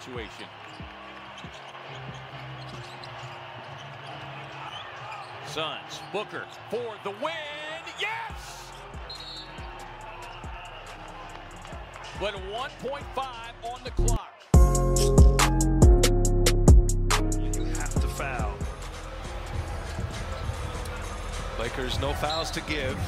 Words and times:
situation. 0.00 0.46
Suns, 5.46 6.00
Booker 6.12 6.46
for 6.70 6.94
the 7.04 7.10
win. 7.10 7.82
Yes! 8.00 8.72
But 12.18 12.34
1.5 12.34 13.02
on 13.64 13.84
the 13.84 13.90
clock. 13.90 14.30
You 17.54 17.64
have 17.64 17.94
to 17.94 18.08
foul. 18.08 18.56
Lakers 21.58 22.00
no 22.00 22.12
fouls 22.14 22.50
to 22.52 22.60
give. 22.62 22.98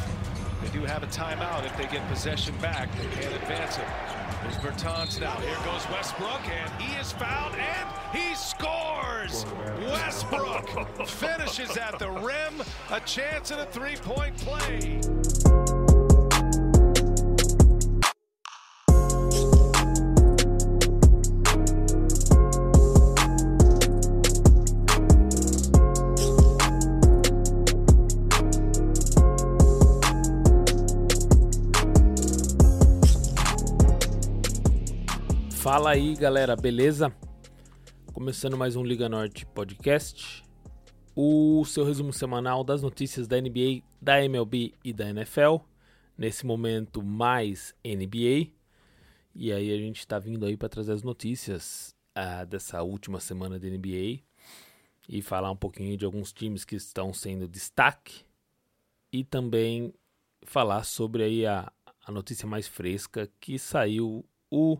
They 0.63 0.69
do 0.69 0.85
have 0.85 1.03
a 1.03 1.07
timeout 1.07 1.65
if 1.65 1.77
they 1.77 1.87
get 1.87 2.07
possession 2.09 2.55
back. 2.59 2.89
They 2.99 3.07
can't 3.21 3.35
advance 3.35 3.79
it. 3.79 4.12
There's 4.43 4.57
Bertans 4.57 5.21
now. 5.21 5.37
Here 5.37 5.57
goes 5.65 5.89
Westbrook, 5.89 6.41
and 6.49 6.83
he 6.83 6.99
is 6.99 7.13
fouled, 7.13 7.55
and 7.55 7.89
he 8.17 8.35
scores! 8.35 9.47
Westbrook 9.81 11.07
finishes 11.07 11.77
at 11.77 11.99
the 11.99 12.11
rim. 12.11 12.63
A 12.91 13.01
chance 13.01 13.53
at 13.53 13.61
a 13.61 13.67
three-point 13.67 14.37
play. 14.39 15.01
Fala 35.73 35.93
aí, 35.93 36.15
galera, 36.15 36.55
beleza? 36.55 37.11
Começando 38.13 38.59
mais 38.59 38.77
um 38.77 38.85
Liga 38.85 39.09
Norte 39.09 39.47
podcast, 39.47 40.45
o 41.17 41.65
seu 41.65 41.83
resumo 41.83 42.13
semanal 42.13 42.63
das 42.63 42.83
notícias 42.83 43.27
da 43.27 43.41
NBA, 43.41 43.83
da 43.99 44.23
MLB 44.23 44.75
e 44.85 44.93
da 44.93 45.09
NFL. 45.09 45.57
Nesse 46.15 46.45
momento, 46.45 47.03
mais 47.03 47.75
NBA. 47.83 48.53
E 49.35 49.51
aí 49.51 49.73
a 49.73 49.79
gente 49.79 50.01
está 50.01 50.19
vindo 50.19 50.45
aí 50.45 50.59
para 50.59 50.69
trazer 50.69 50.93
as 50.93 51.03
notícias 51.03 51.97
ah, 52.15 52.45
dessa 52.45 52.83
última 52.83 53.19
semana 53.19 53.59
da 53.59 53.67
NBA 53.67 54.21
e 55.09 55.23
falar 55.23 55.51
um 55.51 55.57
pouquinho 55.57 55.97
de 55.97 56.05
alguns 56.05 56.35
times 56.35 56.67
que 56.67 56.77
estão 56.77 57.15
sendo 57.15 57.49
destaque 57.49 58.27
e 59.11 59.25
também 59.25 59.95
falar 60.43 60.85
sobre 60.85 61.23
aí 61.23 61.47
a, 61.47 61.73
a 62.05 62.13
notícia 62.13 62.47
mais 62.47 62.69
fresca 62.69 63.27
que 63.41 63.59
saiu 63.59 64.23
o 64.51 64.79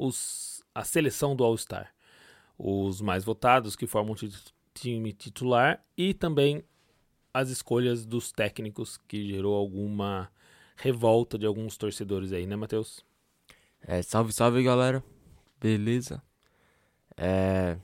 os, 0.00 0.64
a 0.74 0.82
seleção 0.82 1.36
do 1.36 1.44
All-Star. 1.44 1.92
Os 2.58 3.00
mais 3.00 3.22
votados 3.22 3.76
que 3.76 3.86
formam 3.86 4.14
o 4.14 4.16
time 4.74 5.12
titular 5.12 5.84
e 5.96 6.14
também 6.14 6.64
as 7.32 7.50
escolhas 7.50 8.06
dos 8.06 8.32
técnicos 8.32 8.98
que 9.06 9.28
gerou 9.28 9.54
alguma 9.54 10.30
revolta 10.76 11.38
de 11.38 11.46
alguns 11.46 11.76
torcedores 11.76 12.32
aí, 12.32 12.46
né, 12.46 12.56
Matheus? 12.56 13.04
É, 13.82 14.02
salve, 14.02 14.32
salve, 14.32 14.62
galera. 14.62 15.04
Beleza? 15.60 16.22
É... 17.16 17.78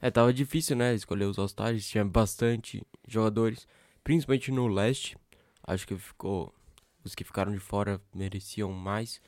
É, 0.00 0.10
tava 0.10 0.32
difícil, 0.32 0.76
né, 0.76 0.94
escolher 0.94 1.24
os 1.24 1.38
All-Stars. 1.38 1.88
Tinha 1.88 2.04
bastante 2.04 2.82
jogadores, 3.06 3.66
principalmente 4.04 4.52
no 4.52 4.68
leste. 4.68 5.16
Acho 5.62 5.86
que 5.86 5.96
ficou... 5.96 6.54
Os 7.02 7.14
que 7.14 7.24
ficaram 7.24 7.52
de 7.52 7.60
fora 7.60 8.00
mereciam 8.12 8.72
mais 8.72 9.20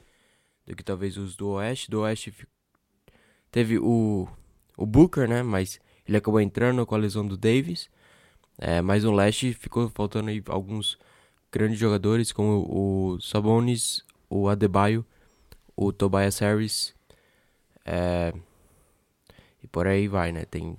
do 0.69 0.77
que 0.77 0.85
talvez 0.85 1.17
os 1.17 1.35
do 1.35 1.49
Oeste. 1.51 1.91
Do 1.91 2.01
Oeste 2.03 2.33
teve 3.51 3.79
o, 3.79 4.29
o 4.77 4.87
Booker, 4.87 5.27
né? 5.29 5.43
Mas 5.43 5.81
ele 6.07 6.17
acabou 6.19 6.41
entrando 6.41 6.85
com 6.87 6.95
a 6.95 6.99
lesão 6.99 7.27
do 7.27 7.37
Davis. 7.37 7.89
É, 8.59 8.83
mas 8.83 9.05
no 9.05 9.13
Leste 9.13 9.55
ficou 9.55 9.89
faltando 9.89 10.29
aí 10.31 10.43
alguns 10.47 10.99
grandes 11.51 11.79
jogadores, 11.79 12.33
como 12.33 12.67
o 12.69 13.21
Sabonis, 13.21 14.05
o 14.29 14.49
Adebayo, 14.49 15.05
o 15.77 15.93
Tobias 15.93 16.39
Harris. 16.41 16.95
É, 17.85 18.33
e 19.63 19.67
por 19.69 19.87
aí 19.87 20.07
vai, 20.09 20.33
né? 20.33 20.45
Tem 20.45 20.77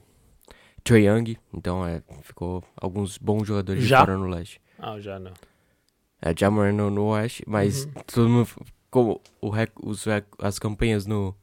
Trae 0.84 1.06
Young, 1.08 1.38
então 1.54 1.86
é, 1.86 2.04
ficou 2.22 2.64
alguns 2.76 3.18
bons 3.18 3.48
jogadores 3.48 3.84
Já? 3.86 4.00
fora 4.02 4.18
no 4.18 4.28
Leste. 4.28 4.62
Ah, 4.78 5.00
já 5.00 5.18
não. 5.18 5.34
É, 6.22 6.34
Jamoran 6.38 6.74
no, 6.74 6.90
no 6.90 7.06
Oeste, 7.08 7.44
mas 7.48 7.86
Uhum. 7.86 7.92
todo 8.14 8.30
mundo 8.30 8.50
como 8.90 9.22
o 9.42 9.52
os, 9.84 10.06
as 10.40 10.60
campanhas 10.60 11.06
no, 11.06 11.36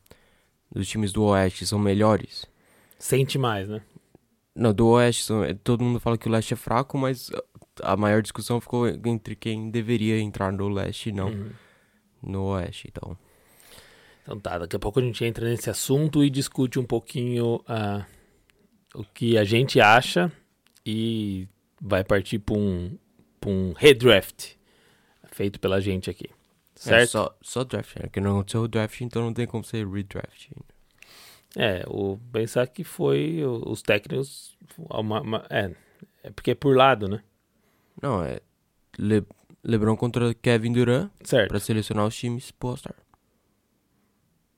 dos 0.71 0.89
times 0.89 1.13
do 1.13 1.23
Oeste 1.25 1.67
são 1.67 1.79
melhores. 1.79 2.47
Sente 2.99 3.39
mais, 3.39 3.69
né? 3.69 3.83
Não, 4.55 4.73
do 4.73 4.89
Oeste, 4.89 5.23
são, 5.25 5.45
é, 5.45 5.53
todo 5.53 5.85
mundo 5.85 6.01
fala 6.01 6.17
que 6.17 6.27
o 6.29 6.31
Leste 6.31 6.55
é 6.55 6.57
fraco, 6.57 6.97
mas 6.97 7.31
a 7.83 7.97
maior 7.97 8.23
discussão 8.23 8.61
ficou 8.61 8.89
entre 8.89 9.37
quem 9.37 9.71
deveria 9.71 10.19
entrar 10.19 10.51
no 10.51 10.69
Leste 10.69 11.11
e 11.11 11.13
não 11.13 11.29
Uhum. 11.29 11.51
no 12.23 12.45
Oeste. 12.55 12.89
Então, 12.91 13.17
Então 14.23 14.41
tá, 14.41 14.59
daqui 14.59 14.75
a 14.75 14.79
pouco 14.79 14.99
a 14.99 15.03
gente 15.03 15.25
entra 15.25 15.47
nesse 15.49 15.69
assunto 15.69 16.25
e 16.25 16.31
discute 16.31 16.79
um 16.79 16.85
pouquinho 16.85 17.61
ah, 17.69 18.07
o 18.95 19.05
que 19.05 19.37
a 19.37 19.45
gente 19.45 19.79
acha 19.79 20.33
e 20.85 21.47
vai 21.81 22.03
partir 22.03 22.39
para 22.39 22.57
um, 22.57 22.97
pra 23.39 23.51
um 23.51 23.73
redraft 23.77 24.57
feito 25.33 25.61
pela 25.61 25.81
gente 25.83 26.09
aqui. 26.09 26.31
É 26.77 26.81
Certo? 26.81 27.11
só, 27.11 27.37
só 27.41 27.65
draft, 27.65 27.97
né? 27.97 28.09
Que 28.13 28.21
não 28.21 28.33
aconteceu 28.33 28.63
o 28.63 28.69
draft, 28.69 29.01
então 29.01 29.23
não 29.23 29.33
tem 29.33 29.47
como 29.47 29.65
ser 29.65 29.87
redraft. 29.89 30.51
É, 31.57 31.85
o 31.89 32.19
pensar 32.33 32.67
que 32.67 32.85
foi 32.85 33.43
os 33.45 33.81
técnicos. 33.83 34.57
uma- 34.79 35.21
uma- 35.23 35.47
é, 35.49 35.71
é 36.23 36.31
porque 36.31 36.51
é 36.51 36.55
por 36.55 36.77
lado, 36.77 37.09
né? 37.09 37.23
Não, 38.03 38.23
é 38.23 38.41
Le, 38.99 39.25
LeBron 39.65 39.97
contra 39.97 40.35
Kevin 40.35 40.73
Durant 40.73 41.11
Certo, 41.25 41.49
pra 41.49 41.59
selecionar 41.61 42.07
os 42.07 42.15
times 42.17 42.51
pro 42.51 42.71
All-Star. 42.71 42.95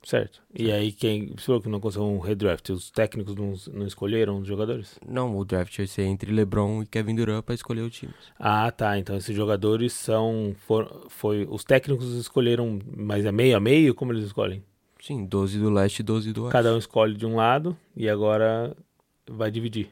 Certo. 0.03 0.41
E 0.54 0.70
aí 0.72 0.92
quem. 0.92 1.34
Você 1.36 1.47
falou 1.47 1.60
que 1.60 1.69
não 1.69 1.81
conseguiu 1.81 2.09
um 2.09 2.19
redraft? 2.19 2.70
Os 2.70 2.91
técnicos 2.91 3.34
não, 3.34 3.54
não 3.72 3.86
escolheram 3.86 4.38
os 4.38 4.47
jogadores? 4.47 4.98
Não, 5.06 5.36
o 5.36 5.44
draft 5.44 5.76
vai 5.76 5.86
ser 5.86 6.03
entre 6.04 6.32
LeBron 6.32 6.82
e 6.82 6.86
Kevin 6.86 7.14
Durant 7.14 7.42
pra 7.44 7.54
escolher 7.54 7.82
os 7.82 7.92
times. 7.94 8.14
Ah, 8.38 8.70
tá. 8.70 8.98
Então 8.98 9.16
esses 9.16 9.34
jogadores 9.37 9.92
são. 9.92 10.54
For, 10.66 11.06
foi, 11.08 11.47
os 11.50 11.64
técnicos 11.64 12.14
escolheram, 12.14 12.78
mas 12.97 13.25
é 13.25 13.32
meio 13.32 13.56
a 13.56 13.60
meio? 13.60 13.94
Como 13.94 14.12
eles 14.12 14.25
escolhem? 14.25 14.62
Sim, 15.00 15.25
12 15.26 15.58
do 15.58 15.70
Leste 15.70 16.00
e 16.00 16.03
12 16.03 16.32
do 16.32 16.42
Oeste. 16.42 16.53
Cada 16.53 16.75
um 16.75 16.78
escolhe 16.78 17.14
de 17.16 17.25
um 17.26 17.37
lado 17.37 17.76
e 17.97 18.08
agora 18.08 18.76
vai 19.31 19.50
dividir. 19.50 19.88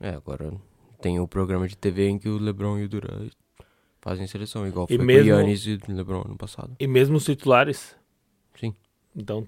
É, 0.00 0.10
agora 0.10 0.52
tem 1.00 1.18
o 1.20 1.26
programa 1.26 1.66
de 1.66 1.76
TV 1.76 2.08
em 2.08 2.18
que 2.18 2.28
o 2.28 2.38
LeBron 2.38 2.78
e 2.78 2.84
o 2.84 2.88
Durant 2.88 3.30
fazem 4.00 4.26
seleção, 4.26 4.66
igual 4.66 4.86
E 4.90 4.96
foi 4.96 5.04
mesmo- 5.04 5.30
com 5.30 5.36
o 5.36 5.40
Yannis 5.40 5.66
e 5.66 5.74
o 5.88 5.92
LeBron 5.94 6.24
no 6.28 6.36
passado. 6.36 6.76
E 6.78 6.86
mesmo 6.86 7.16
os 7.16 7.24
titulares? 7.24 7.96
Sim. 8.58 8.74
Então, 9.16 9.46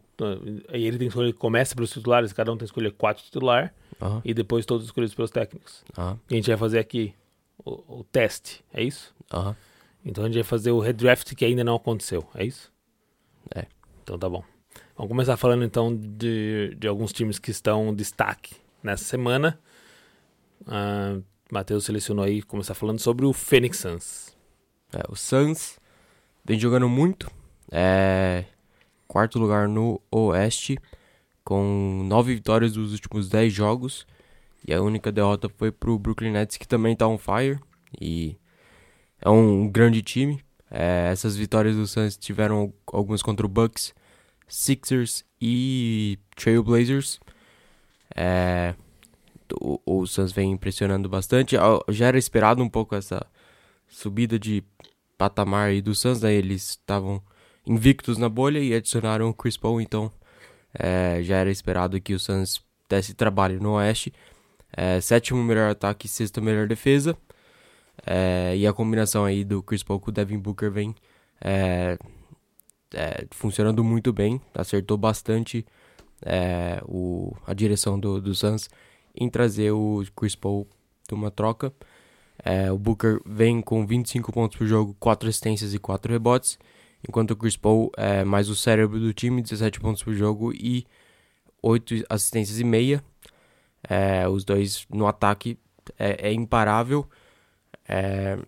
aí 0.68 0.84
ele 0.84 0.96
tem 0.96 1.08
que 1.08 1.12
escolher, 1.12 1.32
começa 1.32 1.74
pelos 1.74 1.90
titulares, 1.90 2.32
cada 2.32 2.52
um 2.52 2.54
tem 2.54 2.60
que 2.60 2.64
escolher 2.66 2.92
quatro 2.92 3.24
titulares 3.24 3.70
e 4.24 4.32
depois 4.32 4.64
todos 4.64 4.86
escolhidos 4.86 5.14
pelos 5.14 5.30
técnicos. 5.30 5.84
E 6.30 6.34
a 6.34 6.36
gente 6.36 6.46
vai 6.48 6.56
fazer 6.56 6.78
aqui 6.78 7.12
o, 7.64 8.00
o 8.00 8.04
teste, 8.04 8.64
é 8.72 8.82
isso? 8.82 9.14
aham. 9.32 9.56
Então 10.04 10.22
a 10.22 10.28
gente 10.28 10.36
vai 10.36 10.44
fazer 10.44 10.70
o 10.70 10.78
redraft 10.78 11.34
que 11.34 11.44
ainda 11.44 11.64
não 11.64 11.74
aconteceu, 11.74 12.24
é 12.32 12.44
isso? 12.44 12.72
É. 13.52 13.66
Então 14.04 14.16
tá 14.16 14.28
bom. 14.28 14.44
Vamos 14.96 15.08
começar 15.08 15.36
falando 15.36 15.64
então 15.64 15.94
de, 15.96 16.76
de 16.78 16.86
alguns 16.86 17.12
times 17.12 17.40
que 17.40 17.50
estão 17.50 17.88
em 17.88 17.94
destaque 17.94 18.54
nessa 18.84 19.02
semana. 19.02 19.58
Ah, 20.64 21.18
Matheus 21.50 21.86
selecionou 21.86 22.24
aí, 22.24 22.40
começar 22.40 22.74
falando 22.74 23.00
sobre 23.00 23.26
o 23.26 23.32
Phoenix 23.32 23.78
Suns. 23.78 24.36
É, 24.92 25.02
o 25.08 25.16
Suns 25.16 25.76
vem 26.44 26.56
jogando 26.56 26.88
muito. 26.88 27.28
É 27.72 28.44
quarto 29.06 29.38
lugar 29.38 29.68
no 29.68 30.00
Oeste, 30.10 30.78
com 31.44 32.04
nove 32.06 32.34
vitórias 32.34 32.72
dos 32.72 32.92
últimos 32.92 33.28
10 33.28 33.52
jogos. 33.52 34.06
E 34.66 34.74
a 34.74 34.82
única 34.82 35.12
derrota 35.12 35.48
foi 35.48 35.70
pro 35.70 35.98
Brooklyn 35.98 36.32
Nets, 36.32 36.56
que 36.56 36.66
também 36.66 36.96
tá 36.96 37.06
on 37.06 37.18
fire. 37.18 37.60
E 38.00 38.36
é 39.20 39.30
um 39.30 39.68
grande 39.68 40.02
time. 40.02 40.40
É, 40.70 41.08
essas 41.12 41.36
vitórias 41.36 41.76
do 41.76 41.86
Suns 41.86 42.16
tiveram 42.16 42.72
algumas 42.92 43.22
contra 43.22 43.46
o 43.46 43.48
Bucks, 43.48 43.94
Sixers 44.48 45.24
e 45.40 46.18
Trailblazers. 46.34 47.20
É, 48.14 48.74
o, 49.60 49.80
o 49.86 50.06
Suns 50.06 50.32
vem 50.32 50.50
impressionando 50.50 51.08
bastante. 51.08 51.56
Já 51.88 52.06
era 52.06 52.18
esperado 52.18 52.62
um 52.62 52.68
pouco 52.68 52.94
essa 52.96 53.24
subida 53.88 54.38
de 54.38 54.64
patamar 55.16 55.68
aí 55.68 55.80
do 55.80 55.94
Suns, 55.94 56.20
né? 56.20 56.32
Eles 56.32 56.70
estavam 56.70 57.22
invictos 57.66 58.16
na 58.16 58.28
bolha 58.28 58.58
e 58.58 58.72
adicionaram 58.72 59.28
o 59.28 59.34
Chris 59.34 59.56
Paul, 59.56 59.80
então 59.80 60.10
é, 60.78 61.22
já 61.22 61.36
era 61.36 61.50
esperado 61.50 62.00
que 62.00 62.14
o 62.14 62.18
Suns 62.18 62.62
desse 62.88 63.14
trabalho 63.14 63.60
no 63.60 63.72
Oeste. 63.72 64.12
É, 64.72 65.00
sétimo 65.00 65.42
melhor 65.42 65.70
ataque 65.70 66.08
sexta 66.08 66.40
melhor 66.40 66.66
defesa. 66.66 67.16
É, 68.06 68.54
e 68.56 68.66
a 68.66 68.72
combinação 68.72 69.24
aí 69.24 69.44
do 69.44 69.62
Chris 69.62 69.82
Paul 69.82 69.98
com 69.98 70.10
o 70.10 70.12
Devin 70.12 70.38
Booker 70.38 70.70
vem 70.70 70.94
é, 71.40 71.98
é, 72.94 73.26
funcionando 73.30 73.82
muito 73.82 74.12
bem. 74.12 74.40
Acertou 74.54 74.96
bastante 74.96 75.64
é, 76.22 76.80
o, 76.84 77.34
a 77.46 77.54
direção 77.54 77.98
do, 77.98 78.20
do 78.20 78.34
Suns 78.34 78.68
em 79.14 79.28
trazer 79.30 79.70
o 79.72 80.04
Chris 80.14 80.34
Paul 80.34 80.68
de 81.08 81.14
uma 81.14 81.30
troca. 81.30 81.72
O 82.70 82.78
Booker 82.78 83.18
vem 83.24 83.62
com 83.62 83.84
25 83.84 84.30
pontos 84.30 84.58
por 84.58 84.66
jogo, 84.66 84.94
4 85.00 85.28
assistências 85.28 85.72
e 85.72 85.78
4 85.78 86.12
rebotes, 86.12 86.58
enquanto 87.08 87.32
o 87.32 87.36
Chris 87.36 87.56
Paul 87.56 87.90
é 87.96 88.24
mais 88.24 88.48
o 88.48 88.56
cérebro 88.56 88.98
do 88.98 89.12
time, 89.12 89.42
17 89.42 89.80
pontos 89.80 90.02
por 90.02 90.14
jogo 90.14 90.52
e 90.52 90.86
8 91.62 92.04
assistências 92.08 92.58
e 92.60 92.64
meia. 92.64 93.02
É, 93.88 94.28
os 94.28 94.44
dois 94.44 94.86
no 94.90 95.06
ataque 95.06 95.58
é, 95.98 96.28
é 96.28 96.32
imparável. 96.32 97.08
É, 97.88 98.38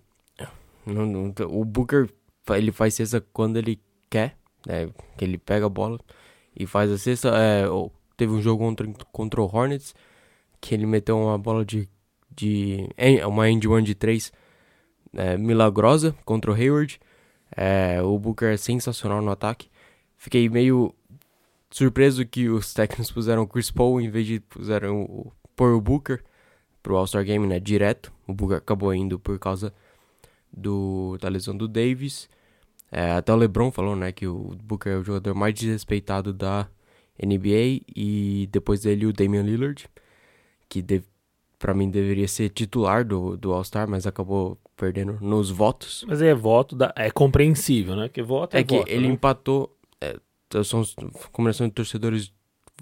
não, 0.85 1.07
não, 1.07 1.35
o 1.49 1.65
Booker 1.65 2.09
ele 2.51 2.73
faz 2.73 2.95
cesta 2.95 3.21
quando 3.33 3.59
ele 3.59 3.81
quer, 4.09 4.37
né, 4.67 4.89
que 5.17 5.25
ele 5.25 5.39
pega 5.39 5.67
a 5.67 5.69
bola 5.69 6.01
e 6.57 6.67
faz 6.67 6.91
a 6.91 6.99
cesta. 6.99 7.29
É, 7.37 7.65
teve 8.17 8.33
um 8.33 8.43
jogo 8.43 8.65
contra, 8.65 8.87
contra 9.13 9.41
o 9.41 9.45
Hornets 9.45 9.95
que 10.61 10.75
ele 10.75 10.87
meteu 10.87 11.19
uma 11.19 11.39
bola 11.39 11.65
de, 11.65 11.89
de 12.35 12.89
uma 13.27 13.49
end 13.49 13.67
one 13.69 13.85
de 13.85 13.95
3 13.95 14.33
é, 15.15 15.37
milagrosa 15.37 16.15
contra 16.25 16.51
o 16.51 16.55
Hayward. 16.55 16.99
É, 17.61 18.01
o 18.01 18.17
Booker 18.17 18.55
é 18.55 18.57
sensacional 18.57 19.21
no 19.21 19.33
ataque. 19.33 19.69
Fiquei 20.17 20.49
meio 20.49 20.95
surpreso 21.69 22.25
que 22.25 22.49
os 22.49 22.73
técnicos 22.73 23.11
puseram 23.11 23.43
o 23.43 23.49
Chris 23.49 23.69
Paul 23.69 24.01
em 24.01 24.09
vez 24.09 24.29
de 24.29 24.39
puseram 24.39 25.03
o, 25.03 25.33
pôr 25.57 25.73
o 25.73 25.81
Booker 25.81 26.23
pro 26.81 26.97
All-Star 26.97 27.25
Game, 27.25 27.49
né, 27.49 27.59
direto. 27.59 28.13
O 28.29 28.33
Booker 28.33 28.59
acabou 28.59 28.95
indo 28.95 29.19
por 29.19 29.41
causa 29.41 29.75
do, 30.53 31.19
da 31.21 31.29
lesão 31.29 31.57
do 31.57 31.67
Davis. 31.67 32.29
É, 32.93 33.11
até 33.11 33.33
o 33.33 33.37
LeBron 33.37 33.73
falou, 33.73 33.97
né, 33.97 34.13
que 34.13 34.29
o 34.29 34.55
Booker 34.63 34.93
é 34.93 34.97
o 34.97 35.03
jogador 35.03 35.35
mais 35.35 35.53
desrespeitado 35.53 36.33
da 36.33 36.69
NBA 37.21 37.83
e 37.95 38.49
depois 38.53 38.83
dele 38.83 39.05
o 39.05 39.13
Damian 39.13 39.43
Lillard, 39.43 39.91
que 40.69 40.81
deve, 40.81 41.07
para 41.59 41.75
mim 41.75 41.91
deveria 41.91 42.29
ser 42.29 42.51
titular 42.51 43.05
do, 43.05 43.37
do 43.37 43.53
All-Star, 43.53 43.89
mas 43.89 44.07
acabou 44.07 44.59
perdendo 44.77 45.19
nos 45.21 45.51
votos. 45.51 46.05
Mas 46.07 46.23
é 46.23 46.35
voto, 46.35 46.77
da, 46.77 46.93
é 46.97 47.11
compreensível, 47.11 47.97
né, 47.97 48.09
que 48.09 48.23
voto 48.23 48.57
é, 48.57 48.61
é 48.61 48.65
que 48.65 48.77
voto, 48.77 48.91
ele 48.91 49.09
né? 49.09 49.15
empatou, 49.15 49.77
é, 50.01 50.17
são 50.63 50.83
combinação 51.33 51.67
de 51.67 51.75
torcedores, 51.75 52.33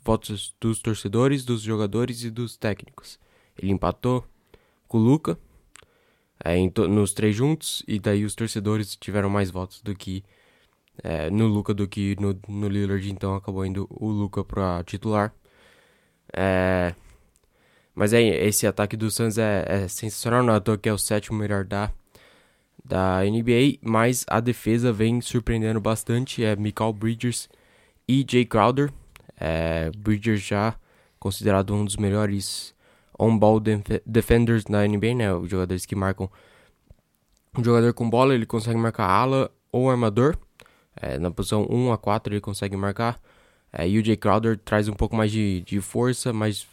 votos 0.04 0.54
dos 0.60 0.80
torcedores, 0.80 1.44
dos 1.44 1.62
jogadores 1.62 2.22
e 2.22 2.30
dos 2.30 2.56
técnicos. 2.56 3.18
Ele 3.58 3.72
empatou 3.72 4.24
com 4.86 4.98
o 4.98 5.00
Luca, 5.00 5.38
é, 6.44 6.56
nos 6.86 7.14
três 7.14 7.34
juntos, 7.34 7.82
e 7.88 7.98
daí 7.98 8.24
os 8.24 8.34
torcedores 8.34 8.94
tiveram 8.94 9.30
mais 9.30 9.50
votos 9.50 9.80
do 9.80 9.94
que 9.94 10.22
é, 11.02 11.30
no 11.30 11.46
Luca 11.46 11.74
do 11.74 11.86
que 11.86 12.16
no, 12.20 12.38
no 12.48 12.68
Lillard, 12.68 13.10
então 13.10 13.34
acabou 13.34 13.64
indo 13.64 13.86
o 13.90 14.08
Luca 14.08 14.44
para 14.44 14.82
titular. 14.84 15.34
É, 16.32 16.94
mas 17.96 18.12
é, 18.12 18.22
esse 18.22 18.66
ataque 18.66 18.94
do 18.94 19.10
Suns 19.10 19.38
é, 19.38 19.64
é 19.66 19.88
sensacional, 19.88 20.42
não 20.42 20.52
é 20.52 20.56
à 20.58 20.60
toa 20.60 20.76
que 20.76 20.86
é 20.86 20.92
o 20.92 20.98
sétimo 20.98 21.38
melhor 21.38 21.64
da, 21.64 21.90
da 22.84 23.22
NBA, 23.24 23.78
mas 23.80 24.26
a 24.28 24.38
defesa 24.38 24.92
vem 24.92 25.22
surpreendendo 25.22 25.80
bastante, 25.80 26.44
é 26.44 26.54
Michael 26.54 26.92
Bridges 26.92 27.48
e 28.06 28.24
Jay 28.28 28.44
Crowder. 28.44 28.92
É, 29.40 29.90
Bridges 29.96 30.42
já 30.42 30.76
considerado 31.18 31.74
um 31.74 31.86
dos 31.86 31.96
melhores 31.96 32.74
on-ball 33.18 33.58
def 33.58 33.82
defenders 34.04 34.66
na 34.66 34.86
NBA, 34.86 35.14
né? 35.14 35.32
Os 35.32 35.50
jogadores 35.50 35.86
que 35.86 35.96
marcam 35.96 36.30
um 37.56 37.64
jogador 37.64 37.94
com 37.94 38.08
bola, 38.10 38.34
ele 38.34 38.44
consegue 38.44 38.78
marcar 38.78 39.06
ala 39.06 39.50
ou 39.72 39.90
armador. 39.90 40.36
É, 40.94 41.18
na 41.18 41.30
posição 41.30 41.66
1 41.68 41.92
a 41.92 41.98
4 41.98 42.34
ele 42.34 42.40
consegue 42.42 42.76
marcar. 42.76 43.18
É, 43.72 43.88
e 43.88 43.98
o 43.98 44.04
Jay 44.04 44.18
Crowder 44.18 44.58
traz 44.58 44.86
um 44.86 44.92
pouco 44.92 45.16
mais 45.16 45.32
de, 45.32 45.62
de 45.62 45.80
força, 45.80 46.30
mas 46.30 46.66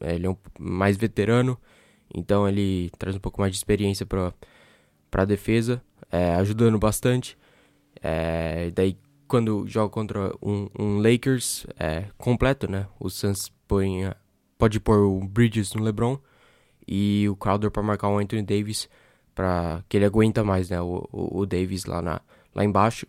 ele 0.00 0.26
é 0.26 0.30
um, 0.30 0.36
mais 0.58 0.96
veterano. 0.96 1.58
Então 2.14 2.48
ele 2.48 2.90
traz 2.98 3.16
um 3.16 3.20
pouco 3.20 3.40
mais 3.40 3.52
de 3.52 3.58
experiência 3.58 4.06
para 4.06 4.32
a 5.12 5.24
defesa, 5.24 5.82
é, 6.10 6.34
ajudando 6.36 6.78
bastante. 6.78 7.36
É, 8.02 8.70
daí 8.70 8.96
quando 9.26 9.66
joga 9.66 9.90
contra 9.90 10.34
um, 10.42 10.68
um 10.78 10.98
Lakers 10.98 11.66
é, 11.78 12.04
completo, 12.16 12.70
né? 12.70 12.86
O 13.00 13.10
Suns 13.10 13.52
põe 13.66 14.10
pode 14.58 14.80
pôr 14.80 14.98
o 14.98 15.20
Bridges 15.20 15.74
no 15.74 15.82
LeBron 15.82 16.18
e 16.86 17.26
o 17.28 17.36
Crowder 17.36 17.70
para 17.70 17.82
marcar 17.82 18.08
o 18.08 18.18
Anthony 18.18 18.42
Davis 18.42 18.88
para 19.34 19.84
que 19.88 19.96
ele 19.98 20.06
aguenta 20.06 20.42
mais, 20.42 20.70
né, 20.70 20.80
o, 20.80 21.06
o, 21.12 21.40
o, 21.40 21.46
Davis 21.46 21.84
lá 21.84 22.00
na 22.00 22.20
lá 22.54 22.64
embaixo. 22.64 23.06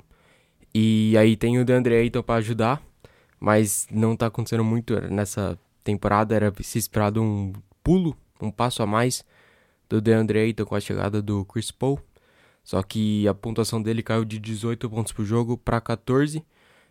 E 0.74 1.16
aí 1.18 1.38
tem 1.38 1.58
o 1.58 1.64
DeAndre 1.64 1.96
Ayton 1.96 2.22
para 2.22 2.36
ajudar, 2.36 2.82
mas 3.40 3.88
não 3.90 4.16
tá 4.16 4.28
acontecendo 4.28 4.64
muito 4.64 5.00
nessa 5.10 5.58
temporada, 5.88 6.36
era 6.36 6.54
se 6.62 6.78
esperado 6.78 7.22
um 7.22 7.54
pulo, 7.82 8.16
um 8.42 8.52
passo 8.52 8.84
a 8.84 8.86
mais 8.86 9.24
do 9.88 10.02
DeAndre 10.02 10.40
Ayton 10.40 10.66
com 10.66 10.76
a 10.76 10.82
chegada 10.82 11.22
do 11.22 11.46
Chris 11.46 11.72
Paul. 11.72 12.00
Só 12.62 12.84
que 12.84 13.26
a 13.26 13.34
pontuação 13.34 13.82
dele 13.82 14.04
caiu 14.04 14.26
de 14.26 14.38
18 14.38 14.90
pontos 14.90 15.14
por 15.14 15.24
jogo 15.24 15.58
para 15.58 15.80
14. 15.80 16.44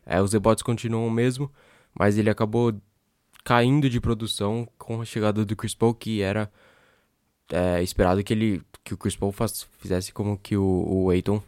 É, 0.06 0.22
os 0.22 0.32
rebotes 0.32 0.62
continuam 0.62 1.06
o 1.06 1.10
mesmo, 1.10 1.52
mas 1.93 2.16
ele 2.16 2.31
acabou 2.31 2.75
caindo 3.44 3.90
de 3.90 4.00
produção 4.00 4.66
com 4.78 5.02
a 5.02 5.04
chegada 5.04 5.44
do 5.44 5.54
Chris 5.54 5.75
Paul, 5.75 5.93
que 5.93 6.22
era 6.22 6.50
é, 7.52 7.82
esperado 7.82 8.25
que 8.25 8.32
ele 8.32 8.62
que 8.82 8.94
o 8.94 8.96
Chris 8.96 9.16
Paul 9.16 9.32
faz, 9.32 9.66
fizesse 9.78 10.12
como 10.12 10.38
que 10.38 10.56
o, 10.56 10.87
o 10.88 11.10
Aiton 11.10 11.43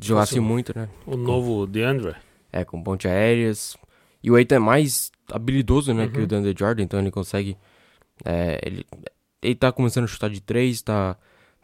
jogasse 0.00 0.36
Nossa, 0.36 0.48
muito, 0.48 0.76
né? 0.76 0.88
O 1.06 1.14
novo 1.16 1.66
DeAndre. 1.66 2.16
É, 2.50 2.64
com 2.64 2.82
ponte 2.82 3.06
aéreas. 3.06 3.76
E 4.22 4.30
o 4.30 4.36
Aiton 4.36 4.54
é 4.54 4.58
mais 4.58 5.10
habilidoso, 5.30 5.92
né, 5.92 6.04
uhum. 6.04 6.10
que 6.10 6.18
o 6.18 6.20
uhum. 6.22 6.26
DeAndre 6.26 6.54
Jordan, 6.56 6.82
então 6.82 7.00
ele 7.00 7.10
consegue... 7.10 7.56
É, 8.24 8.60
ele, 8.64 8.86
ele 9.40 9.54
tá 9.54 9.72
começando 9.72 10.04
a 10.04 10.06
chutar 10.06 10.30
de 10.30 10.40
três, 10.40 10.82
tá 10.82 11.16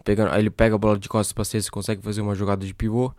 pegando... 0.04 0.34
Ele 0.34 0.50
pega 0.50 0.74
a 0.74 0.78
bola 0.78 0.98
de 0.98 1.08
costas 1.08 1.32
pra 1.32 1.44
cesta, 1.44 1.70
consegue 1.70 2.02
fazer 2.02 2.20
uma 2.20 2.34
jogada 2.34 2.66
de 2.66 2.74
pivô. 2.74 3.12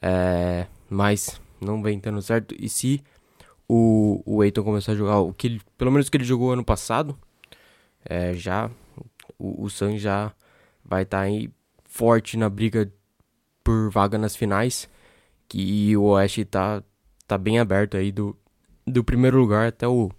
É, 0.00 0.66
mas 0.88 1.40
não 1.60 1.82
vem 1.82 1.98
tendo 1.98 2.22
certo. 2.22 2.54
E 2.58 2.68
se 2.68 3.02
o, 3.68 4.22
o 4.24 4.62
começar 4.62 4.92
a 4.92 4.96
jogar 4.96 5.18
o 5.18 5.32
que 5.32 5.46
ele, 5.48 5.60
pelo 5.76 5.90
menos 5.90 6.06
o 6.06 6.10
que 6.10 6.16
ele 6.16 6.24
jogou 6.24 6.52
ano 6.52 6.64
passado, 6.64 7.18
é, 8.04 8.32
já 8.32 8.70
o, 9.38 9.64
o 9.64 9.70
Sun 9.70 9.98
já 9.98 10.32
vai 10.84 11.02
estar 11.02 11.18
tá 11.18 11.22
aí 11.24 11.50
forte 11.84 12.36
na 12.36 12.48
briga 12.48 12.90
por 13.62 13.90
vaga 13.90 14.16
nas 14.16 14.34
finais, 14.34 14.88
que 15.48 15.96
o 15.96 16.04
Oeste 16.04 16.44
tá, 16.44 16.82
tá 17.26 17.36
bem 17.36 17.58
aberto 17.58 17.96
aí 17.96 18.10
do, 18.10 18.36
do 18.88 19.04
primeiro 19.04 19.38
lugar 19.38 19.68
até 19.68 19.86
o 19.86 20.10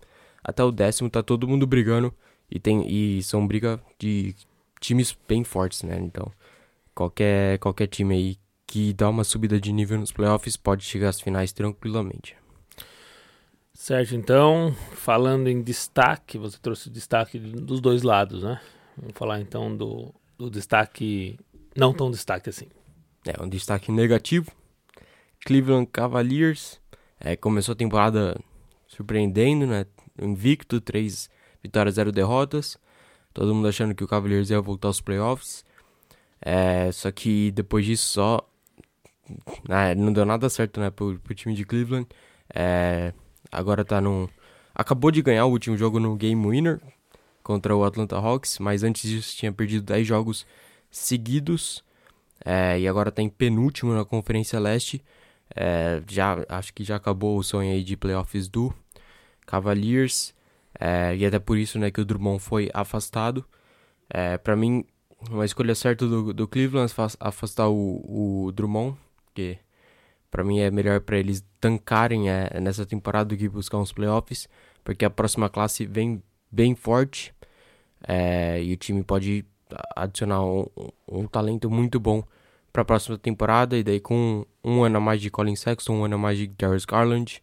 até 0.44 0.64
o 0.64 0.72
décimo, 0.72 1.10
tá 1.10 1.22
todo 1.22 1.48
mundo 1.48 1.68
brigando 1.68 2.14
e 2.50 2.60
tem 2.60 2.88
e 2.90 3.22
são 3.24 3.46
briga 3.46 3.80
de 4.00 4.36
times 4.80 5.18
bem 5.28 5.44
fortes, 5.44 5.84
né? 5.84 6.00
Então, 6.00 6.32
qualquer 6.96 7.60
qualquer 7.60 7.88
time 7.88 8.16
aí 8.16 8.38
que 8.66 8.94
dá 8.94 9.10
uma 9.10 9.24
subida 9.24 9.60
de 9.60 9.72
nível 9.72 10.00
nos 10.00 10.12
playoffs 10.12 10.56
pode 10.56 10.84
chegar 10.84 11.10
às 11.10 11.20
finais 11.20 11.52
tranquilamente. 11.52 12.36
Certo, 13.74 14.14
então, 14.14 14.76
falando 14.92 15.48
em 15.48 15.62
destaque, 15.62 16.38
você 16.38 16.58
trouxe 16.60 16.90
o 16.90 16.92
destaque 16.92 17.40
dos 17.40 17.80
dois 17.80 18.04
lados, 18.04 18.44
né? 18.44 18.60
Vamos 18.98 19.18
falar 19.18 19.40
então 19.40 19.76
do, 19.76 20.14
do 20.38 20.50
destaque, 20.50 21.40
não 21.76 21.94
tão 21.94 22.12
destaque 22.12 22.50
assim. 22.50 22.68
É, 23.26 23.42
um 23.42 23.48
destaque 23.48 23.92
negativo. 23.92 24.52
Cleveland 25.46 25.90
Cavaliers 25.92 26.80
é, 27.20 27.36
começou 27.36 27.74
a 27.74 27.76
temporada 27.76 28.38
surpreendendo, 29.00 29.66
né? 29.68 29.86
Invicto, 30.22 30.82
três 30.82 31.30
vitórias, 31.64 31.96
zero 31.96 32.12
derrotas. 32.12 32.78
Todo 33.34 33.54
mundo 33.54 33.68
achando 33.68 33.96
que 33.96 34.04
o 34.04 34.08
Cavaliers 34.08 34.50
ia 34.50 34.62
voltar 34.62 34.90
aos 34.90 35.02
playoffs. 35.02 35.64
É, 36.42 36.92
só 36.92 37.12
que 37.12 37.52
depois 37.52 37.86
disso 37.86 38.08
só. 38.10 38.50
Ah, 39.70 39.94
não 39.96 40.12
deu 40.12 40.26
nada 40.26 40.50
certo, 40.50 40.80
né? 40.80 40.90
Pro, 40.90 41.20
pro 41.20 41.36
time 41.36 41.54
de 41.54 41.64
Cleveland. 41.64 42.08
É, 42.54 43.14
Agora 43.52 43.84
tá 43.84 44.00
num. 44.00 44.28
Acabou 44.74 45.12
de 45.12 45.22
ganhar 45.22 45.46
o 45.46 45.52
último 45.52 45.76
jogo 45.76 46.00
no 46.00 46.16
Game 46.16 46.48
Winner 46.48 46.80
contra 47.44 47.76
o 47.76 47.84
Atlanta 47.84 48.16
Hawks, 48.16 48.60
mas 48.60 48.84
antes 48.84 49.10
disso 49.10 49.36
tinha 49.36 49.52
perdido 49.52 49.84
10 49.84 50.08
jogos 50.08 50.46
seguidos. 50.92 51.84
É, 52.46 52.80
e 52.80 52.88
agora 52.88 53.12
tá 53.12 53.22
em 53.22 53.30
penúltimo 53.30 53.94
na 53.94 54.06
Conferência 54.06 54.60
Leste. 54.60 55.04
É, 55.56 56.02
já 56.08 56.46
acho 56.48 56.74
que 56.74 56.84
já 56.84 56.96
acabou 56.96 57.38
o 57.38 57.44
sonho 57.44 57.72
aí 57.72 57.84
de 57.84 57.98
playoffs 57.98 58.48
do 58.48 58.74
Cavaliers. 59.50 60.34
É, 60.80 61.16
e 61.16 61.26
até 61.26 61.40
por 61.40 61.58
isso 61.58 61.80
né, 61.80 61.90
que 61.90 62.00
o 62.00 62.06
Drummond 62.06 62.40
foi 62.40 62.70
afastado. 62.74 63.44
É, 64.10 64.38
para 64.38 64.56
mim, 64.56 64.86
uma 65.30 65.44
escolha 65.44 65.74
certa 65.74 66.08
do, 66.08 66.34
do 66.34 66.48
Cleveland 66.48 66.94
afastar 67.20 67.68
o, 67.68 68.46
o 68.48 68.52
Drummond, 68.52 68.96
porque 69.26 69.58
para 70.30 70.44
mim 70.44 70.60
é 70.60 70.70
melhor 70.70 71.02
para 71.02 71.18
eles 71.18 71.44
tancarem 71.60 72.30
é, 72.30 72.60
nessa 72.60 72.86
temporada 72.86 73.30
do 73.30 73.38
que 73.38 73.50
buscar 73.50 73.78
uns 73.78 73.92
playoffs, 73.92 74.48
porque 74.84 75.04
a 75.04 75.10
próxima 75.10 75.50
classe 75.50 75.86
vem 75.86 76.22
bem 76.52 76.76
forte 76.76 77.34
é, 78.08 78.62
e 78.64 78.74
o 78.74 78.78
time 78.78 79.04
pode 79.04 79.46
adicionar 79.96 80.44
um, 80.44 80.66
um 81.08 81.28
talento 81.28 81.70
muito 81.70 82.00
bom 82.00 82.24
para 82.72 82.82
a 82.82 82.86
próxima 82.86 83.18
temporada. 83.18 83.78
E 83.78 83.84
daí, 83.84 84.00
com 84.00 84.46
um 84.64 84.84
ano 84.84 84.98
a 84.98 85.00
mais 85.00 85.22
de 85.22 85.30
Colin 85.30 85.56
Sexton, 85.56 85.94
um 85.94 86.06
ano 86.06 86.16
a 86.16 86.18
mais 86.18 86.38
de 86.38 86.48
Darius 86.48 86.86
Garland, 86.86 87.42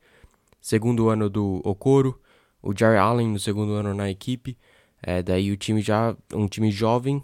segundo 0.60 1.08
ano 1.08 1.28
do 1.28 1.60
Okoro, 1.64 2.20
o 2.62 2.76
Jerry 2.76 2.96
Allen 2.96 3.28
no 3.28 3.38
segundo 3.38 3.72
ano 3.72 3.94
na 3.94 4.10
equipe. 4.10 4.56
É, 5.02 5.22
daí 5.22 5.52
o 5.52 5.56
time 5.56 5.80
já 5.80 6.16
um 6.34 6.48
time 6.48 6.70
jovem 6.70 7.22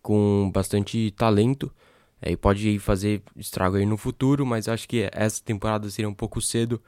com 0.00 0.50
bastante 0.52 1.10
talento 1.12 1.72
é, 2.20 2.32
e 2.32 2.36
pode 2.36 2.78
fazer 2.78 3.22
estrago 3.36 3.76
aí 3.76 3.84
no 3.84 3.96
futuro, 3.96 4.46
mas 4.46 4.68
acho 4.68 4.88
que 4.88 5.08
essa 5.12 5.42
temporada 5.42 5.90
seria 5.90 6.08
um 6.08 6.14
pouco 6.14 6.40
cedo. 6.40 6.80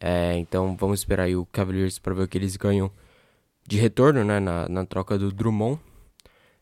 É, 0.00 0.36
então 0.36 0.76
vamos 0.76 1.00
esperar 1.00 1.24
aí 1.24 1.36
o 1.36 1.46
Cavaliers 1.46 1.98
para 1.98 2.14
ver 2.14 2.24
o 2.24 2.28
que 2.28 2.36
eles 2.36 2.56
ganham 2.56 2.90
de 3.66 3.78
retorno 3.78 4.24
né, 4.24 4.38
na, 4.38 4.68
na 4.68 4.84
troca 4.84 5.18
do 5.18 5.32
Drummond. 5.32 5.80